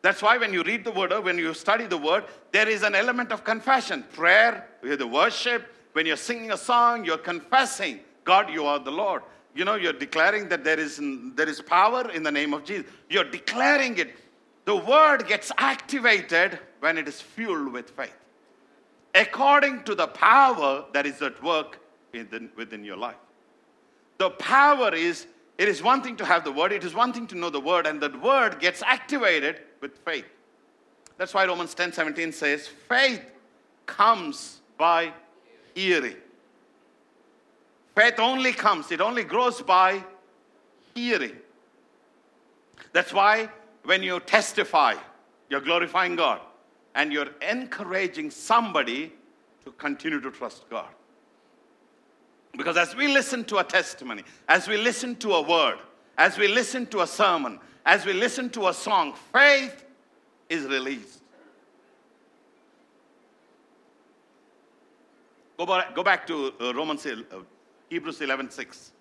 That's 0.00 0.22
why 0.22 0.38
when 0.38 0.52
you 0.52 0.62
read 0.62 0.84
the 0.84 0.90
word 0.90 1.12
or 1.12 1.20
when 1.20 1.38
you 1.38 1.52
study 1.52 1.86
the 1.86 1.98
word, 1.98 2.24
there 2.52 2.68
is 2.68 2.82
an 2.82 2.94
element 2.94 3.32
of 3.32 3.44
confession. 3.44 4.04
Prayer, 4.12 4.66
the 4.82 5.06
worship, 5.06 5.73
when 5.94 6.06
you're 6.06 6.16
singing 6.16 6.50
a 6.50 6.56
song, 6.56 7.04
you're 7.04 7.16
confessing, 7.16 8.00
God, 8.24 8.50
you 8.50 8.66
are 8.66 8.78
the 8.78 8.90
Lord. 8.90 9.22
You 9.54 9.64
know, 9.64 9.76
you're 9.76 9.92
declaring 9.92 10.48
that 10.48 10.64
there 10.64 10.78
is, 10.78 11.00
there 11.36 11.48
is 11.48 11.60
power 11.60 12.10
in 12.10 12.24
the 12.24 12.32
name 12.32 12.52
of 12.52 12.64
Jesus. 12.64 12.90
You're 13.08 13.30
declaring 13.30 13.96
it. 13.98 14.10
The 14.64 14.74
word 14.74 15.28
gets 15.28 15.52
activated 15.56 16.58
when 16.80 16.98
it 16.98 17.06
is 17.06 17.20
fueled 17.20 17.72
with 17.72 17.90
faith, 17.90 18.16
according 19.14 19.84
to 19.84 19.94
the 19.94 20.08
power 20.08 20.84
that 20.92 21.06
is 21.06 21.22
at 21.22 21.40
work 21.42 21.78
within, 22.12 22.50
within 22.56 22.84
your 22.84 22.96
life. 22.96 23.16
The 24.18 24.30
power 24.30 24.92
is, 24.92 25.26
it 25.58 25.68
is 25.68 25.80
one 25.80 26.02
thing 26.02 26.16
to 26.16 26.24
have 26.24 26.42
the 26.42 26.50
word, 26.50 26.72
it 26.72 26.82
is 26.82 26.94
one 26.94 27.12
thing 27.12 27.28
to 27.28 27.36
know 27.36 27.50
the 27.50 27.60
word, 27.60 27.86
and 27.86 28.00
that 28.00 28.20
word 28.20 28.58
gets 28.58 28.82
activated 28.82 29.60
with 29.80 29.98
faith. 29.98 30.26
That's 31.18 31.34
why 31.34 31.46
Romans 31.46 31.74
10 31.74 31.92
17 31.92 32.32
says, 32.32 32.66
faith 32.66 33.22
comes 33.86 34.60
by 34.76 35.12
hearing. 35.74 36.16
Faith 37.94 38.18
only 38.18 38.52
comes, 38.52 38.90
it 38.90 39.00
only 39.00 39.24
grows 39.24 39.62
by 39.62 40.02
hearing. 40.94 41.36
That's 42.92 43.12
why 43.12 43.48
when 43.84 44.02
you 44.02 44.20
testify, 44.20 44.94
you're 45.48 45.60
glorifying 45.60 46.16
God 46.16 46.40
and 46.94 47.12
you're 47.12 47.30
encouraging 47.48 48.30
somebody 48.30 49.12
to 49.64 49.72
continue 49.72 50.20
to 50.20 50.30
trust 50.30 50.68
God. 50.70 50.88
Because 52.56 52.76
as 52.76 52.94
we 52.94 53.08
listen 53.08 53.44
to 53.46 53.58
a 53.58 53.64
testimony, 53.64 54.22
as 54.48 54.68
we 54.68 54.76
listen 54.76 55.16
to 55.16 55.32
a 55.32 55.42
word, 55.42 55.78
as 56.16 56.38
we 56.38 56.46
listen 56.46 56.86
to 56.86 57.00
a 57.00 57.06
sermon, 57.06 57.58
as 57.84 58.06
we 58.06 58.12
listen 58.12 58.48
to 58.50 58.68
a 58.68 58.74
song, 58.74 59.14
faith 59.32 59.84
is 60.48 60.64
released. 60.64 61.20
Go 65.56 65.66
back, 65.66 65.94
go 65.94 66.02
back 66.02 66.26
to 66.26 66.52
uh, 66.60 66.74
Romans, 66.74 67.06
uh, 67.06 67.16
Hebrews 67.88 68.20
11 68.20 68.50
6. 68.50 68.92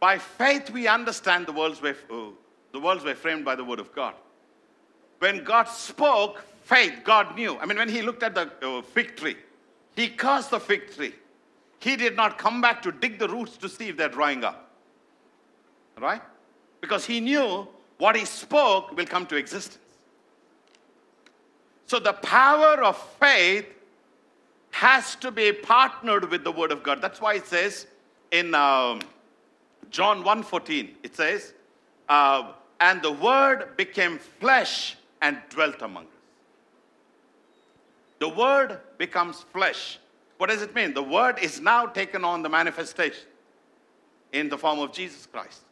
By 0.00 0.18
faith, 0.18 0.70
we 0.70 0.86
understand 0.86 1.46
the 1.46 1.52
worlds, 1.52 1.80
were, 1.80 1.96
uh, 2.10 2.30
the 2.72 2.80
worlds 2.80 3.04
were 3.04 3.14
framed 3.14 3.44
by 3.44 3.54
the 3.54 3.64
word 3.64 3.80
of 3.80 3.92
God. 3.94 4.14
when 5.18 5.42
God 5.42 5.64
spoke, 5.64 6.44
faith, 6.62 7.00
God 7.04 7.34
knew. 7.34 7.56
I 7.58 7.66
mean, 7.66 7.78
when 7.78 7.88
he 7.88 8.02
looked 8.02 8.22
at 8.22 8.34
the 8.34 8.50
uh, 8.62 8.82
fig 8.82 9.16
tree, 9.16 9.36
he 9.96 10.08
cursed 10.08 10.50
the 10.50 10.60
fig 10.60 10.94
tree. 10.94 11.14
He 11.80 11.96
did 11.96 12.16
not 12.16 12.38
come 12.38 12.60
back 12.60 12.82
to 12.82 12.92
dig 12.92 13.18
the 13.18 13.28
roots 13.28 13.56
to 13.58 13.68
see 13.68 13.88
if 13.88 13.96
they're 13.96 14.08
drying 14.08 14.44
up. 14.44 14.70
Right? 15.98 16.22
Because 16.80 17.04
he 17.04 17.20
knew 17.20 17.66
what 17.98 18.16
he 18.16 18.24
spoke 18.24 18.96
will 18.96 19.06
come 19.06 19.26
to 19.26 19.36
existence. 19.36 19.78
So 21.86 21.98
the 21.98 22.12
power 22.12 22.82
of 22.84 22.96
faith 23.18 23.66
has 24.78 25.16
to 25.16 25.32
be 25.32 25.52
partnered 25.52 26.30
with 26.30 26.44
the 26.44 26.52
word 26.52 26.70
of 26.70 26.84
God. 26.84 27.02
That's 27.02 27.20
why 27.20 27.34
it 27.34 27.46
says 27.48 27.88
in 28.30 28.54
um, 28.54 29.00
John 29.90 30.22
1:14, 30.22 30.90
it 31.02 31.16
says, 31.16 31.52
uh, 32.08 32.52
and 32.78 33.02
the 33.02 33.10
word 33.10 33.76
became 33.76 34.20
flesh 34.20 34.96
and 35.20 35.36
dwelt 35.50 35.82
among 35.82 36.04
us. 36.04 36.10
The 38.20 38.28
word 38.28 38.78
becomes 38.98 39.40
flesh. 39.52 39.98
What 40.36 40.48
does 40.48 40.62
it 40.62 40.72
mean? 40.76 40.94
The 40.94 41.02
word 41.02 41.40
is 41.40 41.60
now 41.60 41.86
taken 41.86 42.24
on 42.24 42.42
the 42.42 42.48
manifestation 42.48 43.26
in 44.32 44.48
the 44.48 44.56
form 44.56 44.78
of 44.78 44.92
Jesus 44.92 45.26
Christ. 45.26 45.62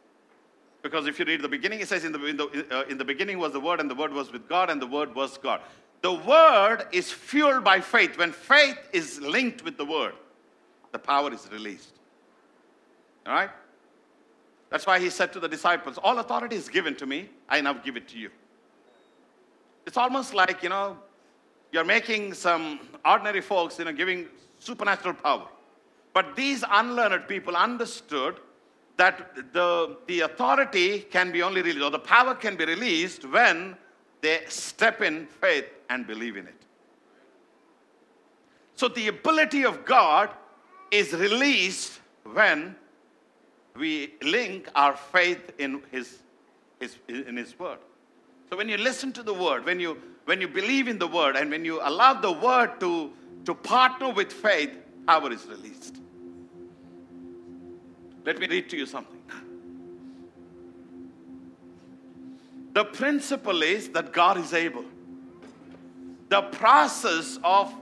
Because 0.81 1.07
if 1.07 1.17
you 1.17 1.23
read 1.23 1.41
the 1.41 1.47
beginning, 1.47 1.79
it 1.79 1.87
says, 1.87 2.03
in 2.03 2.11
the, 2.11 2.25
in, 2.25 2.35
the, 2.35 2.67
uh, 2.71 2.83
in 2.89 2.97
the 2.97 3.05
beginning 3.05 3.39
was 3.39 3.53
the 3.53 3.59
Word, 3.59 3.79
and 3.79 3.89
the 3.89 3.95
Word 3.95 4.11
was 4.11 4.31
with 4.31 4.47
God, 4.47 4.69
and 4.69 4.81
the 4.81 4.87
Word 4.87 5.15
was 5.15 5.37
God. 5.37 5.61
The 6.01 6.13
Word 6.13 6.85
is 6.91 7.11
fueled 7.11 7.63
by 7.63 7.81
faith. 7.81 8.17
When 8.17 8.31
faith 8.31 8.77
is 8.93 9.19
linked 9.19 9.63
with 9.63 9.77
the 9.77 9.85
Word, 9.85 10.13
the 10.91 10.99
power 10.99 11.33
is 11.33 11.47
released. 11.51 11.93
All 13.25 13.33
right? 13.33 13.49
That's 14.69 14.85
why 14.85 14.99
he 14.99 15.09
said 15.09 15.33
to 15.33 15.39
the 15.39 15.47
disciples, 15.47 15.97
All 15.97 16.19
authority 16.19 16.55
is 16.55 16.69
given 16.69 16.95
to 16.95 17.05
me, 17.05 17.29
I 17.49 17.61
now 17.61 17.73
give 17.73 17.97
it 17.97 18.07
to 18.09 18.17
you. 18.17 18.29
It's 19.85 19.97
almost 19.97 20.33
like, 20.33 20.63
you 20.63 20.69
know, 20.69 20.97
you're 21.71 21.85
making 21.85 22.33
some 22.33 22.79
ordinary 23.05 23.41
folks, 23.41 23.79
you 23.79 23.85
know, 23.85 23.93
giving 23.93 24.27
supernatural 24.59 25.13
power. 25.13 25.47
But 26.13 26.35
these 26.35 26.63
unlearned 26.69 27.27
people 27.27 27.55
understood 27.55 28.39
that 28.97 29.53
the, 29.53 29.97
the 30.07 30.21
authority 30.21 30.99
can 30.99 31.31
be 31.31 31.43
only 31.43 31.61
released, 31.61 31.83
or 31.83 31.91
the 31.91 31.99
power 31.99 32.33
can 32.33 32.55
be 32.55 32.65
released 32.65 33.25
when 33.25 33.77
they 34.21 34.41
step 34.47 35.01
in 35.01 35.27
faith 35.39 35.65
and 35.89 36.05
believe 36.05 36.37
in 36.37 36.47
it. 36.47 36.61
So 38.75 38.87
the 38.87 39.07
ability 39.07 39.65
of 39.65 39.85
God 39.85 40.29
is 40.91 41.13
released 41.13 41.99
when 42.23 42.75
we 43.75 44.13
link 44.21 44.69
our 44.75 44.95
faith 44.95 45.51
in 45.57 45.81
his, 45.91 46.19
his, 46.79 46.95
in 47.07 47.37
his 47.37 47.57
word. 47.59 47.79
So 48.49 48.57
when 48.57 48.69
you 48.69 48.77
listen 48.77 49.11
to 49.13 49.23
the 49.23 49.33
word, 49.33 49.65
when 49.65 49.79
you, 49.79 49.97
when 50.25 50.41
you 50.41 50.47
believe 50.47 50.87
in 50.87 50.99
the 50.99 51.07
word, 51.07 51.35
and 51.35 51.49
when 51.49 51.65
you 51.65 51.81
allow 51.81 52.13
the 52.13 52.31
word 52.31 52.79
to, 52.79 53.11
to 53.45 53.53
partner 53.53 54.09
with 54.09 54.31
faith, 54.31 54.77
power 55.05 55.31
is 55.31 55.45
released. 55.45 55.97
Let 58.25 58.39
me 58.39 58.47
read 58.47 58.69
to 58.69 58.77
you 58.77 58.85
something. 58.85 59.21
The 62.73 62.85
principle 62.85 63.63
is 63.63 63.89
that 63.89 64.13
God 64.13 64.37
is 64.37 64.53
able. 64.53 64.85
The 66.29 66.41
process 66.41 67.39
of 67.43 67.73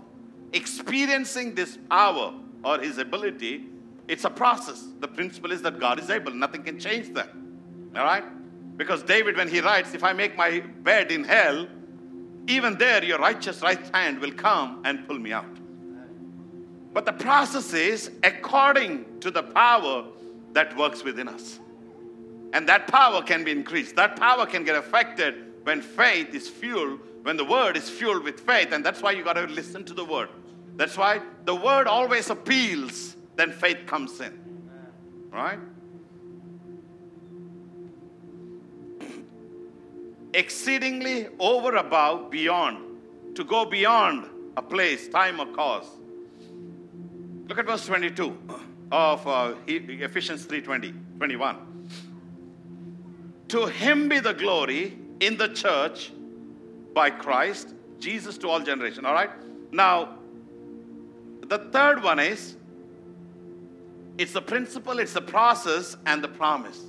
experiencing 0.53 1.55
this 1.55 1.77
power 1.89 2.33
or 2.63 2.79
his 2.79 2.97
ability, 2.97 3.65
it's 4.07 4.23
a 4.25 4.29
process. 4.29 4.87
The 4.99 5.07
principle 5.07 5.51
is 5.51 5.61
that 5.63 5.79
God 5.79 5.99
is 5.99 6.09
able. 6.09 6.33
Nothing 6.33 6.63
can 6.63 6.79
change 6.79 7.13
that. 7.13 7.29
All 7.95 8.03
right? 8.03 8.23
Because 8.77 9.03
David, 9.03 9.37
when 9.37 9.47
he 9.47 9.61
writes, 9.61 9.93
If 9.93 10.03
I 10.03 10.13
make 10.13 10.35
my 10.35 10.59
bed 10.59 11.11
in 11.11 11.23
hell, 11.23 11.67
even 12.47 12.77
there 12.77 13.03
your 13.03 13.19
righteous 13.19 13.61
right 13.61 13.83
hand 13.95 14.19
will 14.19 14.31
come 14.31 14.81
and 14.85 15.07
pull 15.07 15.17
me 15.17 15.31
out. 15.31 15.45
But 16.93 17.05
the 17.05 17.13
process 17.13 17.73
is 17.73 18.11
according 18.23 19.19
to 19.19 19.31
the 19.31 19.43
power 19.43 20.05
that 20.53 20.77
works 20.77 21.03
within 21.03 21.27
us. 21.27 21.59
And 22.53 22.69
that 22.69 22.87
power 22.87 23.21
can 23.21 23.43
be 23.43 23.51
increased. 23.51 23.95
That 23.97 24.15
power 24.15 24.45
can 24.45 24.63
get 24.63 24.75
affected 24.75 25.35
when 25.63 25.81
faith 25.81 26.33
is 26.33 26.47
fueled, 26.47 26.99
when 27.25 27.37
the 27.37 27.43
word 27.43 27.75
is 27.75 27.89
fueled 27.89 28.23
with 28.23 28.39
faith. 28.41 28.71
And 28.71 28.85
that's 28.85 29.01
why 29.01 29.09
you 29.09 29.23
got 29.23 29.33
to 29.33 29.47
listen 29.47 29.83
to 29.85 29.95
the 29.95 30.05
word. 30.05 30.29
That's 30.75 30.95
why 30.95 31.21
the 31.45 31.55
word 31.55 31.87
always 31.87 32.29
appeals, 32.29 33.15
then 33.35 33.51
faith 33.51 33.87
comes 33.87 34.21
in. 34.21 34.39
Right? 35.31 35.57
Exceedingly 40.35 41.29
over 41.39 41.77
above, 41.77 42.29
beyond. 42.29 42.77
To 43.33 43.43
go 43.43 43.65
beyond 43.65 44.29
a 44.55 44.61
place, 44.61 45.07
time, 45.09 45.39
or 45.39 45.47
cause. 45.47 45.87
Look 47.47 47.57
at 47.57 47.65
verse 47.65 47.87
22 47.87 48.37
of 48.91 49.25
uh, 49.27 49.55
Ephesians 49.65 50.45
3:20, 50.45 50.93
21. 51.17 51.89
To 53.47 53.65
him 53.65 54.09
be 54.09 54.19
the 54.19 54.33
glory 54.33 54.99
in 55.19 55.37
the 55.37 55.47
church 55.47 56.11
by 56.95 57.11
Christ, 57.11 57.75
Jesus 57.99 58.39
to 58.39 58.49
all 58.49 58.59
generation. 58.59 59.05
All 59.05 59.13
right? 59.13 59.29
Now, 59.71 60.17
the 61.41 61.59
third 61.59 62.01
one 62.03 62.19
is 62.19 62.55
it's 64.17 64.31
the 64.31 64.41
principle, 64.41 64.97
it's 64.97 65.13
the 65.13 65.21
process, 65.21 65.95
and 66.07 66.23
the 66.23 66.27
promise. 66.27 66.81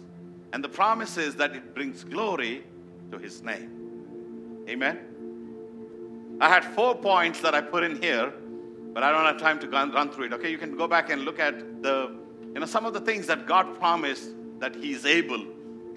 And 0.54 0.64
the 0.64 0.70
promise 0.70 1.18
is 1.18 1.36
that 1.36 1.54
it 1.54 1.74
brings 1.74 2.02
glory 2.04 2.64
to 3.10 3.18
his 3.18 3.42
name. 3.42 4.64
Amen. 4.66 5.00
I 6.40 6.48
had 6.48 6.64
four 6.64 6.94
points 6.94 7.42
that 7.42 7.54
I 7.54 7.60
put 7.60 7.84
in 7.84 8.00
here 8.00 8.32
but 8.96 9.02
I 9.02 9.12
don't 9.12 9.26
have 9.26 9.36
time 9.36 9.58
to 9.58 9.68
run 9.68 10.10
through 10.10 10.24
it. 10.24 10.32
Okay, 10.32 10.50
you 10.50 10.56
can 10.56 10.74
go 10.74 10.88
back 10.88 11.10
and 11.10 11.20
look 11.26 11.38
at 11.38 11.82
the, 11.82 12.16
you 12.54 12.60
know, 12.60 12.64
some 12.64 12.86
of 12.86 12.94
the 12.94 13.00
things 13.02 13.26
that 13.26 13.46
God 13.46 13.78
promised 13.78 14.30
that 14.58 14.74
He's 14.74 15.04
able 15.04 15.44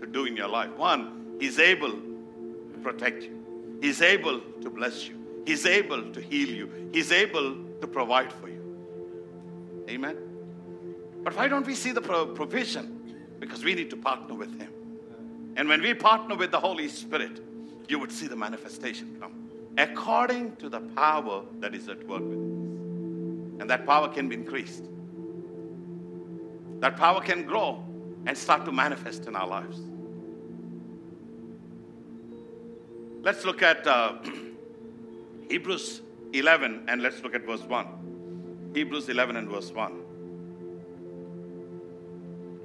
to 0.01 0.05
do 0.05 0.25
in 0.25 0.35
your 0.35 0.49
life. 0.49 0.75
One, 0.75 1.37
He's 1.39 1.59
able 1.59 1.91
to 1.91 2.79
protect 2.83 3.23
you. 3.23 3.38
He's 3.81 4.01
able 4.01 4.41
to 4.61 4.69
bless 4.69 5.07
you. 5.07 5.15
He's 5.45 5.65
able 5.65 6.11
to 6.11 6.21
heal 6.21 6.49
you. 6.49 6.89
He's 6.93 7.11
able 7.11 7.55
to 7.81 7.87
provide 7.87 8.31
for 8.31 8.49
you. 8.49 8.61
Amen. 9.89 10.17
But 11.23 11.35
why 11.35 11.47
don't 11.47 11.65
we 11.65 11.75
see 11.75 11.91
the 11.91 12.01
provision? 12.01 13.15
Because 13.39 13.63
we 13.63 13.73
need 13.73 13.89
to 13.89 13.97
partner 13.97 14.35
with 14.35 14.59
Him. 14.59 14.71
And 15.55 15.67
when 15.67 15.81
we 15.81 15.93
partner 15.93 16.35
with 16.35 16.51
the 16.51 16.59
Holy 16.59 16.87
Spirit, 16.87 17.41
you 17.87 17.99
would 17.99 18.11
see 18.11 18.27
the 18.27 18.35
manifestation 18.35 19.17
come 19.19 19.39
according 19.79 20.55
to 20.57 20.67
the 20.67 20.81
power 20.81 21.43
that 21.59 21.73
is 21.73 21.87
at 21.87 22.05
work 22.07 22.21
within 22.21 23.55
us. 23.55 23.61
And 23.61 23.69
that 23.69 23.85
power 23.85 24.09
can 24.09 24.27
be 24.27 24.35
increased. 24.35 24.83
That 26.79 26.97
power 26.97 27.21
can 27.21 27.43
grow 27.43 27.83
and 28.25 28.37
start 28.37 28.65
to 28.65 28.71
manifest 28.71 29.25
in 29.25 29.35
our 29.35 29.47
lives. 29.47 29.79
Let's 33.21 33.45
look 33.45 33.61
at 33.61 33.85
uh, 33.85 34.17
Hebrews 35.49 36.01
11 36.33 36.85
and 36.87 37.01
let's 37.01 37.21
look 37.23 37.35
at 37.35 37.45
verse 37.45 37.61
1. 37.61 38.71
Hebrews 38.73 39.09
11 39.09 39.35
and 39.35 39.49
verse 39.49 39.71
1. 39.71 40.03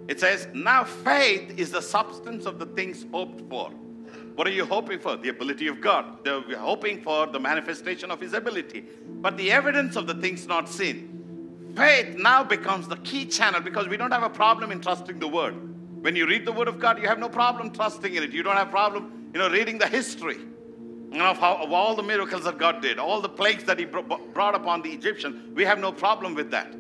It 0.09 0.21
says, 0.21 0.49
Now 0.53 0.85
faith 0.85 1.59
is 1.59 1.71
the 1.71 1.81
substance 1.81 2.47
of 2.47 2.59
the 2.59 2.67
things 2.67 3.07
hoped 3.13 3.49
for 3.49 3.71
what 4.35 4.49
are 4.49 4.53
you 4.53 4.65
hoping 4.65 4.99
for? 4.99 5.17
The 5.17 5.29
ability 5.29 5.69
of 5.69 5.81
God. 5.81 6.25
They're 6.25 6.41
hoping 6.59 7.03
for 7.03 7.27
the 7.27 7.39
manifestation 7.39 8.11
of 8.11 8.21
His 8.21 8.33
ability. 8.33 8.85
But 9.07 9.37
the 9.37 9.53
evidence 9.53 9.95
of 9.95 10.07
the 10.07 10.15
things 10.15 10.47
not 10.49 10.69
seen. 10.69 11.73
Faith 11.77 12.17
now 12.17 12.43
becomes 12.43 12.89
the 12.89 12.97
key 12.99 13.27
channel 13.27 13.61
because 13.61 13.89
we 13.89 13.97
don't 13.97 14.11
have 14.11 14.23
a 14.23 14.31
problem 14.31 14.73
in 14.73 14.81
trusting 14.81 15.21
the 15.21 15.29
Word. 15.29 15.55
When 16.03 16.17
you 16.17 16.27
read 16.27 16.45
the 16.45 16.53
Word 16.53 16.67
of 16.69 16.81
God, 16.81 17.01
you 17.01 17.07
have 17.07 17.19
no 17.19 17.29
problem 17.29 17.71
trusting 17.71 18.15
in 18.15 18.23
it. 18.25 18.33
You 18.33 18.43
don't 18.43 18.57
have 18.57 18.71
problem, 18.71 19.24
you 19.35 19.41
know, 19.41 19.51
reading 19.51 19.79
the 19.79 19.87
history 19.87 20.39
you 20.39 21.19
know, 21.19 21.27
of, 21.27 21.39
how, 21.39 21.57
of 21.57 21.73
all 21.73 21.95
the 21.95 22.03
miracles 22.03 22.45
that 22.45 22.57
God 22.57 22.81
did, 22.81 22.99
all 22.99 23.21
the 23.21 23.29
plagues 23.29 23.65
that 23.65 23.79
He 23.79 23.85
brought 23.85 24.55
upon 24.55 24.81
the 24.83 24.91
Egyptians. 24.91 25.55
We 25.55 25.65
have 25.65 25.79
no 25.79 25.93
problem 25.93 26.35
with 26.35 26.51
that. 26.53 26.73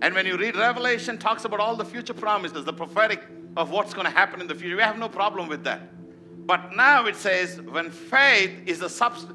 And 0.00 0.14
when 0.14 0.26
you 0.26 0.36
read 0.36 0.56
Revelation, 0.56 1.18
talks 1.18 1.44
about 1.44 1.60
all 1.60 1.76
the 1.76 1.84
future 1.84 2.14
promises, 2.14 2.64
the 2.64 2.72
prophetic 2.72 3.22
of 3.56 3.70
what's 3.70 3.92
going 3.92 4.06
to 4.06 4.12
happen 4.12 4.40
in 4.40 4.46
the 4.46 4.54
future. 4.54 4.76
We 4.76 4.82
have 4.82 4.98
no 4.98 5.08
problem 5.08 5.48
with 5.48 5.64
that. 5.64 5.82
But 6.46 6.76
now 6.76 7.06
it 7.06 7.16
says 7.16 7.60
when 7.60 7.90
faith 7.90 8.52
is 8.66 8.78
the 8.78 8.88
substance, 8.88 9.34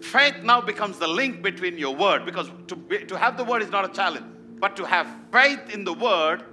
faith 0.00 0.42
now 0.42 0.60
becomes 0.60 0.98
the 0.98 1.08
link 1.08 1.42
between 1.42 1.76
your 1.76 1.94
word 1.94 2.24
because 2.24 2.50
to, 2.68 2.76
be, 2.76 3.04
to 3.04 3.18
have 3.18 3.36
the 3.36 3.44
word 3.44 3.62
is 3.62 3.70
not 3.70 3.84
a 3.84 3.92
challenge, 3.92 4.24
but 4.58 4.76
to 4.76 4.86
have 4.86 5.06
faith 5.32 5.74
in 5.74 5.84
the 5.84 5.92
word, 5.92 6.44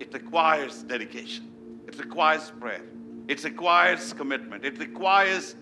it 0.00 0.12
requires 0.12 0.82
dedication, 0.82 1.48
it 1.86 1.98
requires 1.98 2.50
prayer, 2.58 2.82
it 3.28 3.42
requires 3.44 4.12
commitment, 4.12 4.64
it 4.64 4.78
requires 4.78 5.54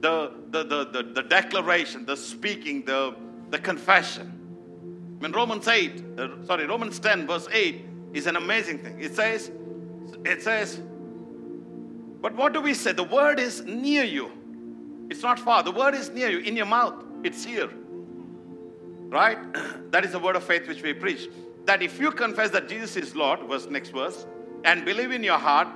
the, 0.00 0.32
the, 0.50 0.64
the, 0.64 0.84
the, 0.84 1.02
the 1.14 1.22
declaration, 1.22 2.04
the 2.04 2.16
speaking, 2.16 2.84
the, 2.84 3.16
the 3.50 3.58
confession. 3.58 4.30
When 5.18 5.32
Romans 5.32 5.66
8, 5.66 6.04
uh, 6.18 6.28
sorry, 6.44 6.66
Romans 6.66 6.98
10, 6.98 7.26
verse 7.26 7.48
8 7.50 7.84
is 8.12 8.26
an 8.26 8.36
amazing 8.36 8.80
thing. 8.80 9.00
It 9.00 9.14
says, 9.14 9.50
it 10.24 10.42
says, 10.42 10.80
but 12.20 12.34
what 12.36 12.52
do 12.52 12.60
we 12.60 12.74
say? 12.74 12.92
The 12.92 13.04
word 13.04 13.38
is 13.38 13.62
near 13.64 14.02
you. 14.02 14.30
It's 15.10 15.22
not 15.22 15.38
far. 15.38 15.62
The 15.62 15.72
word 15.72 15.94
is 15.94 16.10
near 16.10 16.28
you, 16.28 16.38
in 16.38 16.56
your 16.56 16.66
mouth. 16.66 17.04
It's 17.22 17.44
here. 17.44 17.70
Right? 19.08 19.38
that 19.90 20.04
is 20.04 20.12
the 20.12 20.18
word 20.18 20.36
of 20.36 20.44
faith 20.44 20.66
which 20.66 20.82
we 20.82 20.92
preach. 20.92 21.28
That 21.66 21.82
if 21.82 21.98
you 21.98 22.10
confess 22.10 22.50
that 22.50 22.68
Jesus 22.68 22.96
is 22.96 23.14
Lord, 23.14 23.40
verse 23.40 23.66
next 23.66 23.90
verse, 23.90 24.26
and 24.64 24.84
believe 24.84 25.12
in 25.12 25.22
your 25.22 25.38
heart 25.38 25.68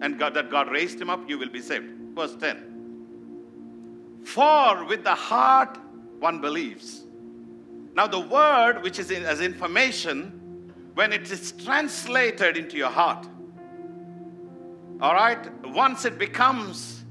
and 0.00 0.18
God, 0.18 0.34
that 0.34 0.50
God 0.50 0.70
raised 0.70 1.00
him 1.00 1.10
up, 1.10 1.28
you 1.28 1.38
will 1.38 1.48
be 1.48 1.60
saved. 1.60 1.86
Verse 2.14 2.34
10. 2.36 4.22
For 4.24 4.84
with 4.84 5.04
the 5.04 5.14
heart 5.14 5.78
one 6.18 6.40
believes. 6.40 7.04
Now, 7.94 8.06
the 8.06 8.20
word 8.20 8.82
which 8.82 8.98
is 8.98 9.10
in, 9.10 9.24
as 9.24 9.40
information, 9.40 10.72
when 10.94 11.12
it 11.12 11.30
is 11.30 11.52
translated 11.52 12.56
into 12.56 12.76
your 12.76 12.90
heart, 12.90 13.26
all 15.00 15.14
right, 15.14 15.38
once 15.64 16.04
it 16.04 16.18
becomes 16.18 17.04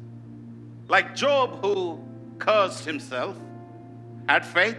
like 0.87 1.15
Job, 1.15 1.61
who 1.61 1.99
cursed 2.37 2.85
himself, 2.85 3.35
had 4.27 4.45
faith. 4.45 4.77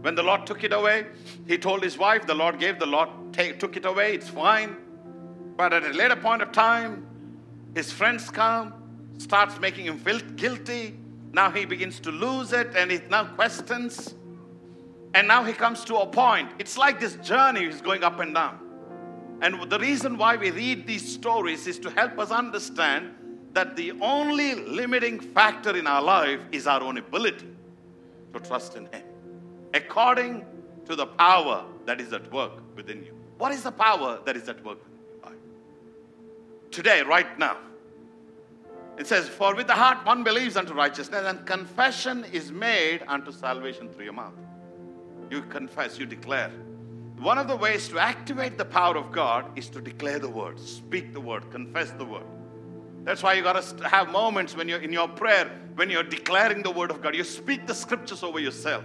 When 0.00 0.14
the 0.14 0.22
Lord 0.22 0.46
took 0.46 0.64
it 0.64 0.72
away, 0.72 1.06
he 1.46 1.56
told 1.56 1.82
his 1.82 1.96
wife, 1.96 2.26
The 2.26 2.34
Lord 2.34 2.58
gave, 2.58 2.78
the 2.78 2.86
Lord 2.86 3.08
take, 3.32 3.58
took 3.58 3.76
it 3.76 3.86
away, 3.86 4.14
it's 4.14 4.28
fine. 4.28 4.76
But 5.56 5.72
at 5.72 5.84
a 5.84 5.90
later 5.90 6.16
point 6.16 6.42
of 6.42 6.52
time, 6.52 7.06
his 7.74 7.90
friends 7.90 8.30
come, 8.30 8.72
starts 9.18 9.58
making 9.60 9.86
him 9.86 9.98
feel 9.98 10.20
guilty. 10.36 10.96
Now 11.32 11.50
he 11.50 11.64
begins 11.64 12.00
to 12.00 12.10
lose 12.10 12.52
it 12.52 12.74
and 12.76 12.90
he 12.90 13.00
now 13.10 13.24
questions. 13.24 14.14
And 15.14 15.28
now 15.28 15.44
he 15.44 15.52
comes 15.52 15.84
to 15.84 15.96
a 15.96 16.06
point. 16.06 16.50
It's 16.58 16.76
like 16.76 17.00
this 17.00 17.14
journey 17.16 17.64
is 17.64 17.80
going 17.80 18.02
up 18.02 18.20
and 18.20 18.34
down. 18.34 18.58
And 19.42 19.70
the 19.70 19.78
reason 19.78 20.16
why 20.16 20.36
we 20.36 20.50
read 20.50 20.86
these 20.86 21.12
stories 21.12 21.66
is 21.66 21.78
to 21.80 21.90
help 21.90 22.18
us 22.18 22.30
understand 22.30 23.14
that 23.52 23.76
the 23.76 23.92
only 24.00 24.54
limiting 24.54 25.20
factor 25.20 25.76
in 25.76 25.86
our 25.86 26.02
life 26.02 26.40
is 26.50 26.66
our 26.66 26.82
own 26.82 26.98
ability 26.98 27.48
to 28.32 28.40
trust 28.40 28.76
in 28.76 28.86
Him, 28.86 29.02
according 29.72 30.44
to 30.86 30.96
the 30.96 31.06
power 31.06 31.64
that 31.86 32.00
is 32.00 32.12
at 32.12 32.30
work 32.32 32.52
within 32.76 33.04
you. 33.04 33.14
What 33.38 33.52
is 33.52 33.62
the 33.62 33.70
power 33.70 34.18
that 34.24 34.36
is 34.36 34.48
at 34.48 34.62
work? 34.64 34.78
Today, 36.74 37.02
right 37.02 37.38
now, 37.38 37.56
it 38.98 39.06
says, 39.06 39.28
For 39.28 39.54
with 39.54 39.68
the 39.68 39.74
heart 39.74 40.04
one 40.04 40.24
believes 40.24 40.56
unto 40.56 40.74
righteousness, 40.74 41.24
and 41.24 41.46
confession 41.46 42.24
is 42.32 42.50
made 42.50 43.04
unto 43.06 43.30
salvation 43.30 43.88
through 43.90 44.02
your 44.02 44.12
mouth. 44.12 44.34
You 45.30 45.42
confess, 45.42 46.00
you 46.00 46.04
declare. 46.04 46.50
One 47.20 47.38
of 47.38 47.46
the 47.46 47.54
ways 47.54 47.86
to 47.90 48.00
activate 48.00 48.58
the 48.58 48.64
power 48.64 48.96
of 48.96 49.12
God 49.12 49.56
is 49.56 49.68
to 49.68 49.80
declare 49.80 50.18
the 50.18 50.28
word, 50.28 50.58
speak 50.58 51.12
the 51.12 51.20
word, 51.20 51.48
confess 51.52 51.92
the 51.92 52.04
word. 52.04 52.26
That's 53.04 53.22
why 53.22 53.34
you 53.34 53.44
got 53.44 53.62
to 53.62 53.88
have 53.88 54.10
moments 54.10 54.56
when 54.56 54.68
you're 54.68 54.82
in 54.82 54.92
your 54.92 55.06
prayer, 55.06 55.48
when 55.76 55.90
you're 55.90 56.02
declaring 56.02 56.64
the 56.64 56.72
word 56.72 56.90
of 56.90 57.00
God. 57.00 57.14
You 57.14 57.22
speak 57.22 57.68
the 57.68 57.74
scriptures 57.74 58.24
over 58.24 58.40
yourself. 58.40 58.82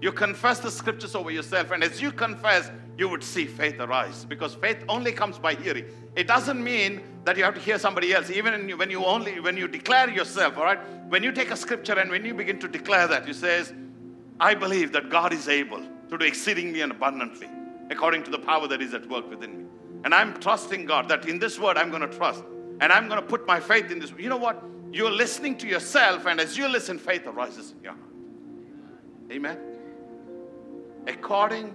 You 0.00 0.12
confess 0.12 0.60
the 0.60 0.70
scriptures 0.70 1.14
over 1.14 1.30
yourself. 1.30 1.72
And 1.72 1.82
as 1.82 2.00
you 2.00 2.12
confess, 2.12 2.70
you 2.96 3.08
would 3.08 3.24
see 3.24 3.46
faith 3.46 3.80
arise 3.80 4.24
because 4.24 4.54
faith 4.54 4.84
only 4.88 5.12
comes 5.12 5.38
by 5.38 5.54
hearing. 5.54 5.86
It 6.14 6.26
doesn't 6.26 6.62
mean 6.62 7.00
that 7.24 7.36
you 7.36 7.44
have 7.44 7.54
to 7.54 7.60
hear 7.60 7.78
somebody 7.78 8.12
else. 8.12 8.30
Even 8.30 8.70
when 8.78 8.90
you 8.90 9.04
only 9.04 9.40
when 9.40 9.56
you 9.56 9.68
declare 9.68 10.08
yourself, 10.10 10.56
all 10.56 10.64
right. 10.64 10.78
When 11.08 11.22
you 11.22 11.32
take 11.32 11.50
a 11.50 11.56
scripture 11.56 11.98
and 11.98 12.10
when 12.10 12.24
you 12.24 12.34
begin 12.34 12.58
to 12.60 12.68
declare 12.68 13.08
that, 13.08 13.26
you 13.26 13.34
says, 13.34 13.72
"I 14.38 14.54
believe 14.54 14.92
that 14.92 15.10
God 15.10 15.32
is 15.32 15.48
able 15.48 15.82
to 16.10 16.18
do 16.18 16.24
exceedingly 16.24 16.80
and 16.80 16.92
abundantly, 16.92 17.48
according 17.90 18.22
to 18.24 18.30
the 18.30 18.38
power 18.38 18.68
that 18.68 18.80
is 18.82 18.94
at 18.94 19.08
work 19.08 19.28
within 19.30 19.58
me." 19.58 19.64
And 20.04 20.14
I'm 20.14 20.38
trusting 20.38 20.86
God 20.86 21.08
that 21.08 21.26
in 21.26 21.38
this 21.38 21.58
word 21.58 21.76
I'm 21.76 21.90
going 21.90 22.08
to 22.08 22.16
trust. 22.16 22.44
And 22.80 22.92
I'm 22.92 23.08
going 23.08 23.20
to 23.20 23.26
put 23.26 23.46
my 23.46 23.58
faith 23.58 23.90
in 23.90 23.98
this. 23.98 24.12
You 24.16 24.28
know 24.28 24.36
what? 24.36 24.62
You're 24.92 25.10
listening 25.10 25.58
to 25.58 25.66
yourself, 25.66 26.26
and 26.26 26.40
as 26.40 26.56
you 26.56 26.68
listen, 26.68 26.98
faith 26.98 27.26
arises 27.26 27.72
in 27.72 27.82
your 27.82 27.92
heart. 27.92 28.04
Amen. 29.32 29.67
According 31.08 31.74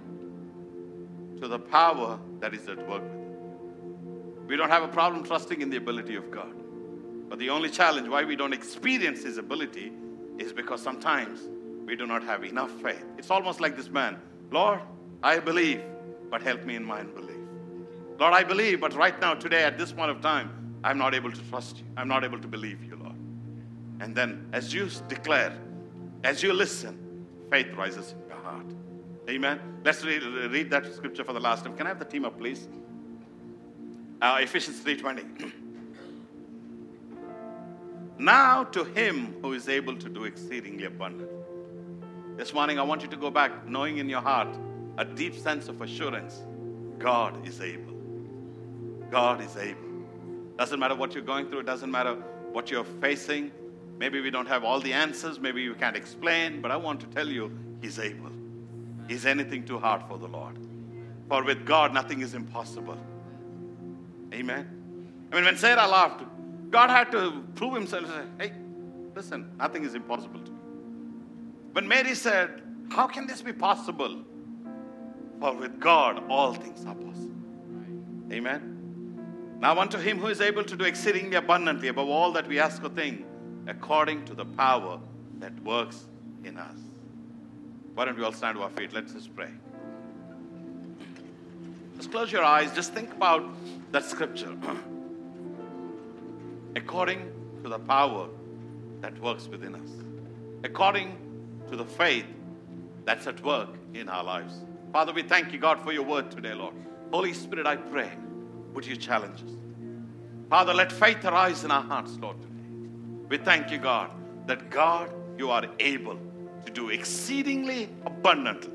to 1.40 1.48
the 1.48 1.58
power 1.58 2.18
that 2.40 2.54
is 2.54 2.66
at 2.68 2.78
work 2.88 3.02
with. 3.02 4.46
We 4.46 4.56
don't 4.56 4.70
have 4.70 4.82
a 4.82 4.88
problem 4.88 5.24
trusting 5.24 5.60
in 5.60 5.70
the 5.70 5.76
ability 5.76 6.14
of 6.14 6.30
God. 6.30 6.54
But 7.28 7.38
the 7.38 7.50
only 7.50 7.68
challenge 7.70 8.08
why 8.08 8.24
we 8.24 8.36
don't 8.36 8.52
experience 8.52 9.24
His 9.24 9.36
ability 9.38 9.92
is 10.38 10.52
because 10.52 10.80
sometimes 10.80 11.40
we 11.84 11.96
do 11.96 12.06
not 12.06 12.22
have 12.22 12.44
enough 12.44 12.70
faith. 12.80 13.04
It's 13.18 13.30
almost 13.30 13.60
like 13.60 13.76
this 13.76 13.90
man 13.90 14.20
Lord, 14.50 14.80
I 15.22 15.38
believe, 15.38 15.82
but 16.30 16.40
help 16.40 16.64
me 16.64 16.76
in 16.76 16.84
my 16.84 17.00
unbelief. 17.00 17.36
Lord, 18.18 18.32
I 18.32 18.44
believe, 18.44 18.80
but 18.80 18.94
right 18.94 19.18
now, 19.20 19.34
today, 19.34 19.64
at 19.64 19.76
this 19.76 19.90
point 19.90 20.10
of 20.10 20.20
time, 20.20 20.78
I'm 20.84 20.98
not 20.98 21.14
able 21.14 21.32
to 21.32 21.40
trust 21.50 21.78
you. 21.78 21.84
I'm 21.96 22.06
not 22.06 22.22
able 22.22 22.38
to 22.38 22.46
believe 22.46 22.84
you, 22.84 22.96
Lord. 22.96 23.16
And 24.00 24.14
then, 24.14 24.46
as 24.52 24.72
you 24.72 24.88
declare, 25.08 25.56
as 26.22 26.42
you 26.42 26.52
listen, 26.52 27.26
faith 27.50 27.74
rises 27.74 28.12
in 28.12 28.28
your 28.28 28.38
heart. 28.38 28.66
Amen. 29.28 29.58
Let's 29.84 30.04
read, 30.04 30.22
read 30.50 30.70
that 30.70 30.92
scripture 30.94 31.24
for 31.24 31.32
the 31.32 31.40
last 31.40 31.64
time. 31.64 31.76
Can 31.76 31.86
I 31.86 31.90
have 31.90 31.98
the 31.98 32.04
team 32.04 32.24
up, 32.24 32.38
please? 32.38 32.68
Uh, 34.20 34.38
Ephesians 34.40 34.80
3:20. 34.80 35.52
now 38.18 38.64
to 38.64 38.84
him 38.84 39.34
who 39.40 39.52
is 39.54 39.68
able 39.68 39.96
to 39.96 40.08
do 40.08 40.24
exceedingly 40.24 40.84
abundantly. 40.84 41.34
This 42.36 42.52
morning, 42.52 42.78
I 42.78 42.82
want 42.82 43.02
you 43.02 43.08
to 43.08 43.16
go 43.16 43.30
back, 43.30 43.66
knowing 43.66 43.98
in 43.98 44.08
your 44.08 44.20
heart 44.20 44.48
a 44.98 45.04
deep 45.04 45.34
sense 45.34 45.68
of 45.68 45.80
assurance 45.80 46.42
God 46.98 47.46
is 47.46 47.60
able. 47.60 47.94
God 49.10 49.40
is 49.40 49.56
able. 49.56 49.80
Doesn't 50.58 50.78
matter 50.78 50.94
what 50.94 51.14
you're 51.14 51.24
going 51.24 51.48
through, 51.48 51.60
it 51.60 51.66
doesn't 51.66 51.90
matter 51.90 52.14
what 52.52 52.70
you're 52.70 52.84
facing. 52.84 53.50
Maybe 53.98 54.20
we 54.20 54.30
don't 54.30 54.48
have 54.48 54.64
all 54.64 54.80
the 54.80 54.92
answers, 54.92 55.40
maybe 55.40 55.62
you 55.62 55.74
can't 55.74 55.96
explain, 55.96 56.60
but 56.60 56.70
I 56.70 56.76
want 56.76 57.00
to 57.00 57.06
tell 57.06 57.28
you, 57.28 57.50
He's 57.80 57.98
able. 57.98 58.33
Is 59.08 59.26
anything 59.26 59.64
too 59.64 59.78
hard 59.78 60.02
for 60.08 60.18
the 60.18 60.28
Lord? 60.28 60.58
For 61.28 61.42
with 61.44 61.66
God, 61.66 61.92
nothing 61.92 62.20
is 62.20 62.34
impossible. 62.34 62.98
Amen. 64.32 65.26
I 65.30 65.36
mean, 65.36 65.44
when 65.44 65.56
Sarah 65.56 65.86
laughed, 65.86 66.24
God 66.70 66.90
had 66.90 67.10
to 67.12 67.44
prove 67.54 67.74
himself. 67.74 68.06
Say, 68.06 68.22
hey, 68.38 68.52
listen, 69.14 69.50
nothing 69.58 69.84
is 69.84 69.94
impossible 69.94 70.40
to 70.40 70.50
me. 70.50 70.58
When 71.72 71.88
Mary 71.88 72.14
said, 72.14 72.62
How 72.90 73.06
can 73.06 73.26
this 73.26 73.42
be 73.42 73.52
possible? 73.52 74.22
For 75.40 75.54
with 75.54 75.80
God, 75.80 76.22
all 76.28 76.54
things 76.54 76.84
are 76.86 76.94
possible. 76.94 77.30
Amen. 78.32 79.56
Now, 79.60 79.78
unto 79.78 79.98
him 79.98 80.18
who 80.18 80.28
is 80.28 80.40
able 80.40 80.64
to 80.64 80.76
do 80.76 80.84
exceedingly 80.84 81.36
abundantly 81.36 81.88
above 81.88 82.08
all 82.08 82.32
that 82.32 82.46
we 82.46 82.58
ask 82.58 82.82
or 82.84 82.90
think, 82.90 83.24
according 83.66 84.24
to 84.26 84.34
the 84.34 84.44
power 84.44 85.00
that 85.38 85.58
works 85.62 86.06
in 86.44 86.58
us. 86.58 86.78
Why 87.94 88.04
don't 88.04 88.16
we 88.16 88.24
all 88.24 88.32
stand 88.32 88.56
to 88.56 88.62
our 88.62 88.70
feet? 88.70 88.92
Let's 88.92 89.12
just 89.12 89.34
pray. 89.34 89.50
Just 91.96 92.10
close 92.10 92.32
your 92.32 92.42
eyes. 92.42 92.72
Just 92.74 92.92
think 92.92 93.12
about 93.12 93.44
that 93.92 94.04
scripture. 94.04 94.56
according 96.76 97.30
to 97.62 97.68
the 97.68 97.78
power 97.78 98.28
that 99.00 99.18
works 99.20 99.48
within 99.48 99.74
us, 99.74 99.90
according 100.64 101.16
to 101.70 101.76
the 101.76 101.84
faith 101.84 102.26
that's 103.04 103.26
at 103.26 103.42
work 103.42 103.68
in 103.94 104.08
our 104.08 104.24
lives. 104.24 104.60
Father, 104.92 105.12
we 105.12 105.22
thank 105.22 105.52
you, 105.52 105.58
God, 105.58 105.80
for 105.80 105.92
your 105.92 106.02
word 106.02 106.30
today, 106.30 106.54
Lord. 106.54 106.74
Holy 107.12 107.32
Spirit, 107.32 107.66
I 107.66 107.76
pray 107.76 108.10
would 108.72 108.86
you 108.86 108.96
challenge 108.96 109.42
us? 109.42 109.50
Father, 110.50 110.74
let 110.74 110.90
faith 110.90 111.24
arise 111.24 111.64
in 111.64 111.70
our 111.70 111.82
hearts, 111.82 112.18
Lord, 112.20 112.40
today. 112.42 113.28
We 113.28 113.38
thank 113.38 113.70
you, 113.70 113.78
God, 113.78 114.10
that 114.46 114.68
God, 114.68 115.10
you 115.38 115.50
are 115.50 115.64
able 115.78 116.18
to 116.64 116.72
do 116.72 116.90
exceedingly 116.90 117.88
abundantly 118.06 118.72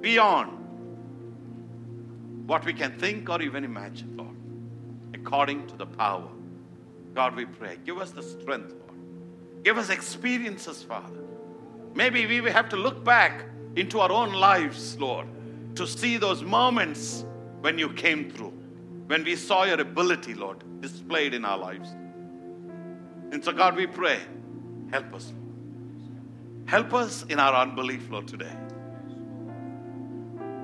beyond 0.00 0.52
what 2.46 2.64
we 2.64 2.72
can 2.72 2.98
think 2.98 3.28
or 3.28 3.42
even 3.42 3.64
imagine, 3.64 4.16
Lord, 4.16 4.36
according 5.14 5.66
to 5.68 5.76
the 5.76 5.86
power. 5.86 6.28
God, 7.14 7.36
we 7.36 7.44
pray. 7.44 7.76
Give 7.84 7.98
us 7.98 8.10
the 8.10 8.22
strength, 8.22 8.72
Lord. 8.72 9.62
Give 9.64 9.76
us 9.76 9.90
experiences, 9.90 10.82
Father. 10.82 11.20
Maybe 11.94 12.40
we 12.40 12.50
have 12.50 12.68
to 12.70 12.76
look 12.76 13.04
back 13.04 13.44
into 13.76 14.00
our 14.00 14.10
own 14.10 14.32
lives, 14.32 14.98
Lord, 14.98 15.26
to 15.74 15.86
see 15.86 16.16
those 16.16 16.42
moments 16.42 17.24
when 17.60 17.78
you 17.78 17.90
came 17.90 18.30
through 18.30 18.52
when 19.08 19.24
we 19.24 19.36
saw 19.36 19.64
your 19.64 19.80
ability, 19.80 20.34
Lord, 20.34 20.62
displayed 20.82 21.32
in 21.32 21.44
our 21.46 21.56
lives. 21.56 21.88
And 23.32 23.42
so, 23.42 23.52
God, 23.52 23.74
we 23.74 23.86
pray, 23.86 24.18
help 24.90 25.14
us. 25.14 25.32
Help 26.68 26.92
us 26.92 27.24
in 27.30 27.40
our 27.40 27.54
unbelief, 27.62 28.10
Lord, 28.10 28.28
today. 28.28 28.52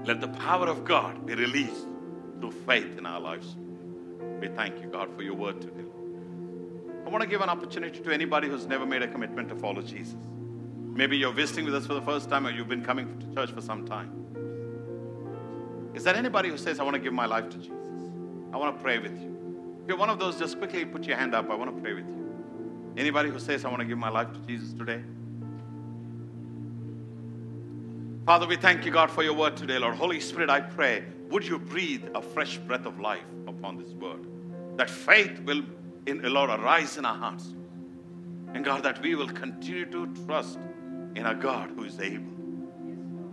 Let 0.04 0.20
the 0.20 0.28
power 0.28 0.66
of 0.68 0.84
God 0.84 1.24
be 1.24 1.34
released 1.34 1.86
through 2.40 2.50
faith 2.50 2.98
in 2.98 3.06
our 3.06 3.18
lives. 3.18 3.56
We 4.38 4.48
thank 4.48 4.82
you, 4.82 4.88
God, 4.88 5.16
for 5.16 5.22
your 5.22 5.32
word 5.32 5.62
today. 5.62 5.86
I 7.06 7.08
want 7.08 7.22
to 7.22 7.26
give 7.26 7.40
an 7.40 7.48
opportunity 7.48 8.00
to 8.00 8.10
anybody 8.10 8.48
who's 8.48 8.66
never 8.66 8.84
made 8.84 9.00
a 9.00 9.08
commitment 9.08 9.48
to 9.48 9.54
follow 9.56 9.80
Jesus. 9.80 10.18
Maybe 10.92 11.16
you're 11.16 11.32
visiting 11.32 11.64
with 11.64 11.74
us 11.74 11.86
for 11.86 11.94
the 11.94 12.02
first 12.02 12.28
time 12.28 12.46
or 12.46 12.50
you've 12.50 12.68
been 12.68 12.84
coming 12.84 13.18
to 13.20 13.34
church 13.34 13.52
for 13.52 13.62
some 13.62 13.86
time. 13.86 14.12
Is 15.94 16.04
there 16.04 16.14
anybody 16.14 16.50
who 16.50 16.58
says, 16.58 16.80
I 16.80 16.82
want 16.82 16.96
to 16.96 17.00
give 17.00 17.14
my 17.14 17.24
life 17.24 17.48
to 17.48 17.56
Jesus? 17.56 17.72
I 18.52 18.58
want 18.58 18.76
to 18.76 18.82
pray 18.82 18.98
with 18.98 19.18
you. 19.18 19.78
If 19.82 19.88
you're 19.88 19.96
one 19.96 20.10
of 20.10 20.18
those, 20.18 20.38
just 20.38 20.58
quickly 20.58 20.84
put 20.84 21.04
your 21.04 21.16
hand 21.16 21.34
up. 21.34 21.48
I 21.48 21.54
want 21.54 21.74
to 21.74 21.80
pray 21.80 21.94
with 21.94 22.06
you. 22.06 22.92
Anybody 22.98 23.30
who 23.30 23.38
says, 23.38 23.64
I 23.64 23.68
want 23.68 23.80
to 23.80 23.86
give 23.86 23.96
my 23.96 24.10
life 24.10 24.30
to 24.34 24.38
Jesus 24.40 24.74
today? 24.74 25.02
Father, 28.26 28.46
we 28.46 28.56
thank 28.56 28.86
you, 28.86 28.90
God, 28.90 29.10
for 29.10 29.22
your 29.22 29.34
word 29.34 29.54
today, 29.54 29.78
Lord. 29.78 29.96
Holy 29.96 30.18
Spirit, 30.18 30.48
I 30.48 30.60
pray, 30.62 31.04
would 31.28 31.46
you 31.46 31.58
breathe 31.58 32.08
a 32.14 32.22
fresh 32.22 32.56
breath 32.56 32.86
of 32.86 32.98
life 32.98 33.26
upon 33.46 33.76
this 33.76 33.90
word? 33.90 34.26
That 34.78 34.88
faith 34.88 35.40
will, 35.40 35.60
in, 36.06 36.22
Lord, 36.22 36.48
arise 36.48 36.96
in 36.96 37.04
our 37.04 37.16
hearts. 37.16 37.52
And 38.54 38.64
God, 38.64 38.82
that 38.84 39.02
we 39.02 39.14
will 39.14 39.28
continue 39.28 39.84
to 39.90 40.06
trust 40.24 40.58
in 41.14 41.26
a 41.26 41.34
God 41.34 41.72
who 41.76 41.84
is 41.84 42.00
able. 42.00 42.24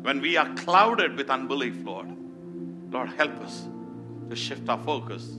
When 0.01 0.19
we 0.19 0.35
are 0.35 0.53
clouded 0.55 1.15
with 1.15 1.29
unbelief, 1.29 1.75
Lord, 1.85 2.07
Lord, 2.91 3.11
help 3.11 3.39
us 3.39 3.69
to 4.29 4.35
shift 4.35 4.67
our 4.67 4.83
focus 4.83 5.37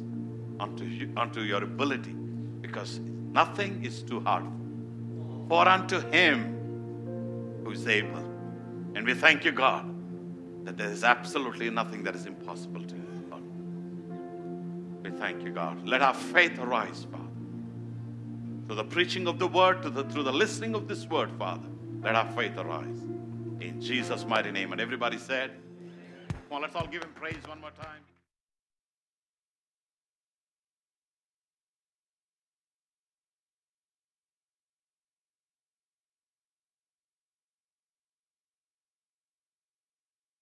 onto, 0.59 0.85
you, 0.85 1.13
onto 1.15 1.43
your 1.43 1.63
ability 1.63 2.15
because 2.63 3.01
nothing 3.01 3.85
is 3.85 4.03
too 4.03 4.21
hard. 4.21 4.45
For 5.49 5.69
unto 5.69 6.01
him 6.09 7.61
who 7.65 7.73
is 7.73 7.87
able. 7.87 8.32
And 8.95 9.07
we 9.07 9.15
thank 9.15 9.45
you, 9.45 9.53
God, 9.53 9.87
that 10.65 10.77
there 10.77 10.91
is 10.91 11.05
absolutely 11.05 11.71
nothing 11.71 12.03
that 12.05 12.15
is 12.15 12.27
impossible 12.27 12.85
to 12.85 12.95
you, 12.95 13.27
God. 13.31 13.43
We 15.03 15.11
thank 15.19 15.43
you, 15.43 15.51
God. 15.51 15.87
Let 15.87 16.03
our 16.03 16.15
faith 16.15 16.59
arise, 16.59 17.07
Father. 17.11 17.25
Through 18.67 18.77
the 18.77 18.85
preaching 18.85 19.27
of 19.27 19.39
the 19.39 19.49
word, 19.49 19.83
the, 19.83 20.05
through 20.05 20.23
the 20.23 20.33
listening 20.33 20.75
of 20.75 20.89
this 20.89 21.07
word, 21.07 21.31
Father, 21.39 21.69
let 22.03 22.15
our 22.15 22.31
faith 22.33 22.57
arise. 22.57 23.01
In 23.61 23.81
Jesus' 23.81 24.25
mighty 24.25 24.51
name. 24.51 24.73
And 24.73 24.81
everybody 24.81 25.19
said, 25.19 25.53
Come 26.49 26.57
on, 26.57 26.63
let's 26.63 26.77
all 26.77 26.87
give 26.87 27.03
him 27.03 27.11
praise 27.15 27.43
one 27.47 27.61
more 27.61 27.71
time. 27.71 28.03